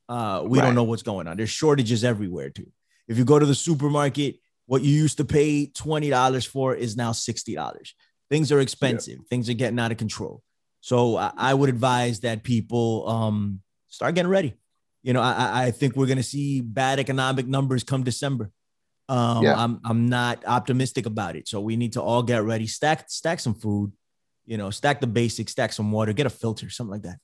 [0.10, 0.66] Uh, we right.
[0.66, 1.38] don't know what's going on.
[1.38, 2.72] There's shortages everywhere too.
[3.08, 6.96] If you go to the supermarket, what you used to pay twenty dollars for is
[6.96, 7.94] now sixty dollars.
[8.30, 9.20] Things are expensive.
[9.30, 10.42] Things are getting out of control.
[10.82, 14.56] So I, I would advise that people um, start getting ready.
[15.04, 18.52] You know, I, I think we're going to see bad economic numbers come December.
[19.10, 19.56] Um, yeah.
[19.56, 21.48] I'm I'm not optimistic about it.
[21.48, 22.68] So we need to all get ready.
[22.68, 23.94] Stack stack some food.
[24.46, 25.54] You know, stack the basics.
[25.54, 26.12] Stack some water.
[26.12, 27.20] Get a filter, something like that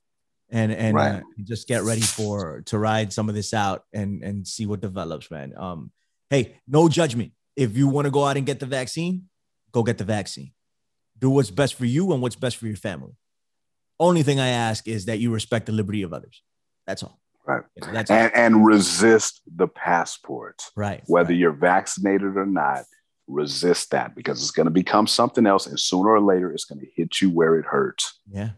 [0.53, 1.15] and and right.
[1.15, 4.79] uh, just get ready for to ride some of this out and and see what
[4.79, 5.53] develops, man.
[5.57, 5.91] Um,
[6.29, 7.31] hey, no judgment.
[7.55, 9.23] If you want to go out and get the vaccine,
[9.71, 10.51] go get the vaccine.
[11.17, 13.15] Do what's best for you and what's best for your family.
[13.99, 16.41] Only thing I ask is that you respect the liberty of others.
[16.87, 17.19] That's all.
[17.45, 17.63] Right.
[17.75, 20.71] You know, that's and, and resist the passports.
[20.75, 21.03] Right.
[21.07, 21.37] Whether right.
[21.37, 22.85] you're vaccinated or not,
[23.27, 25.67] resist that because it's going to become something else.
[25.67, 28.19] And sooner or later, it's going to hit you where it hurts.
[28.29, 28.51] Yeah.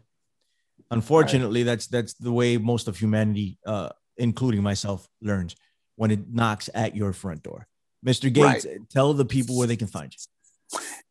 [0.92, 1.66] Unfortunately, right.
[1.66, 5.56] that's that's the way most of humanity, uh, including myself, learns
[5.96, 7.68] when it knocks at your front door.
[8.06, 8.32] Mr.
[8.32, 8.88] Gates, right.
[8.90, 10.20] tell the people where they can find you.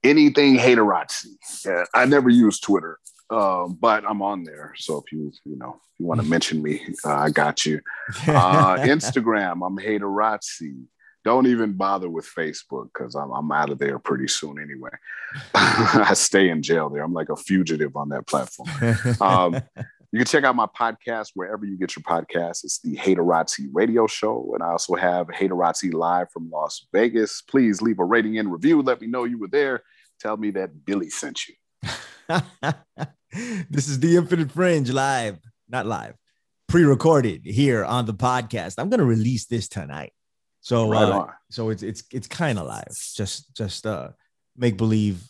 [0.03, 1.37] Anything haterazzi.
[1.65, 2.99] Yeah, I never use Twitter,
[3.31, 4.75] uh, but I'm on there.
[4.77, 7.81] So if you you know if you want to mention me, uh, I got you.
[8.27, 10.87] Uh, Instagram, I'm haterazzi
[11.25, 14.91] don't even bother with Facebook because I'm, I'm out of there pretty soon anyway.
[15.55, 17.03] I stay in jail there.
[17.03, 18.69] I'm like a fugitive on that platform.
[19.21, 19.61] Um,
[20.15, 22.63] you can check out my podcast wherever you get your podcasts.
[22.63, 24.53] It's the Haterazzi Radio Show.
[24.55, 27.43] And I also have Haterazzi Live from Las Vegas.
[27.43, 28.81] Please leave a rating and review.
[28.81, 29.83] Let me know you were there.
[30.21, 31.55] Tell me that Billy sent you.
[33.69, 36.15] this is the Infinite Fringe live, not live,
[36.69, 38.77] pre recorded here on the podcast.
[38.79, 40.13] I'm going to release this tonight.
[40.61, 42.97] So right uh, so it's it's it's kind of live.
[43.17, 44.11] Just just uh
[44.57, 45.25] make believe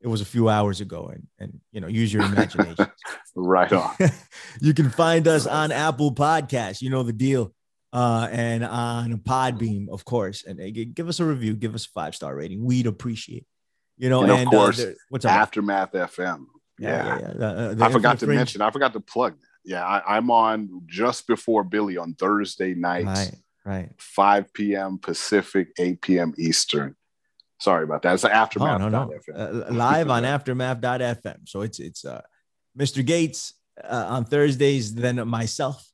[0.00, 2.86] it was a few hours ago and and you know use your imagination.
[3.34, 3.94] right on.
[4.60, 6.82] you can find us on Apple Podcasts.
[6.82, 7.52] You know the deal.
[7.92, 10.44] Uh, and on Podbean, of course.
[10.44, 12.64] And uh, give us a review, give us a five star rating.
[12.64, 13.46] We'd appreciate.
[13.98, 15.32] You know, and, of uh, course, uh, what's up?
[15.32, 16.46] Aftermath FM.
[16.78, 17.46] Yeah, yeah, yeah.
[17.46, 18.38] Uh, I forgot to Fringe.
[18.38, 18.62] mention.
[18.62, 19.46] I forgot to plug that.
[19.62, 23.06] Yeah, I, am on just before Billy on Thursday nights.
[23.06, 23.34] Right
[23.64, 26.96] right 5 p.m pacific 8 p.m eastern
[27.60, 29.34] sorry about that it's aftermath oh, no, no.
[29.34, 32.20] Uh, live on aftermath.fm so it's it's uh
[32.78, 33.54] mr gates
[33.84, 35.90] uh, on thursdays then myself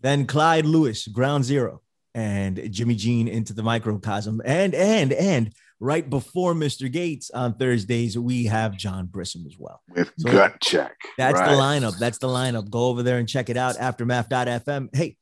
[0.00, 1.80] then clyde lewis ground zero
[2.14, 8.18] and jimmy jean into the microcosm and and and right before mr gates on thursdays
[8.18, 11.50] we have john brissom as well with so gut check that's right.
[11.50, 15.16] the lineup that's the lineup go over there and check it out aftermath.fm hey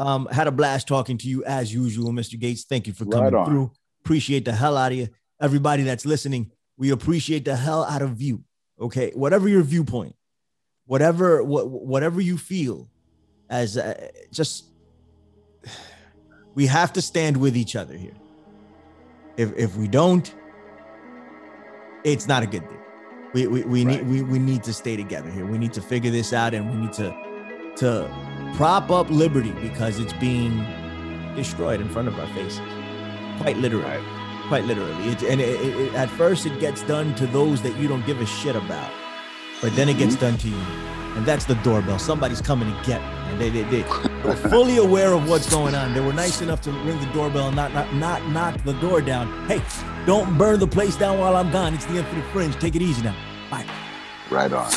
[0.00, 2.40] um, had a blast talking to you as usual, Mr.
[2.40, 2.64] Gates.
[2.64, 3.70] Thank you for coming right through.
[4.02, 5.08] Appreciate the hell out of you.
[5.40, 8.44] Everybody that's listening, we appreciate the hell out of you.
[8.80, 10.16] Okay, whatever your viewpoint,
[10.86, 12.88] whatever what whatever you feel,
[13.48, 14.64] as uh, just
[16.54, 18.14] we have to stand with each other here.
[19.36, 20.34] If if we don't,
[22.04, 22.78] it's not a good thing.
[23.34, 24.04] We we, we right.
[24.04, 25.46] need we, we need to stay together here.
[25.46, 27.14] We need to figure this out and we need to
[27.76, 28.10] to
[28.56, 30.64] prop up liberty because it's being
[31.36, 32.60] destroyed in front of our faces.
[33.40, 33.84] Quite literally.
[33.84, 34.19] Right.
[34.50, 34.92] Quite literally.
[35.10, 38.20] It, and it, it, at first, it gets done to those that you don't give
[38.20, 38.90] a shit about.
[39.62, 40.24] But then it gets mm-hmm.
[40.24, 40.56] done to you.
[41.16, 42.00] And that's the doorbell.
[42.00, 43.08] Somebody's coming to get me.
[43.30, 43.82] And they, they, they
[44.24, 45.94] were fully aware of what's going on.
[45.94, 49.00] They were nice enough to ring the doorbell and not, not, not knock the door
[49.00, 49.46] down.
[49.46, 49.62] Hey,
[50.04, 51.74] don't burn the place down while I'm gone.
[51.74, 52.58] It's the Infinite Fringe.
[52.58, 53.14] Take it easy now.
[53.52, 53.64] Bye.
[54.30, 54.68] Right on.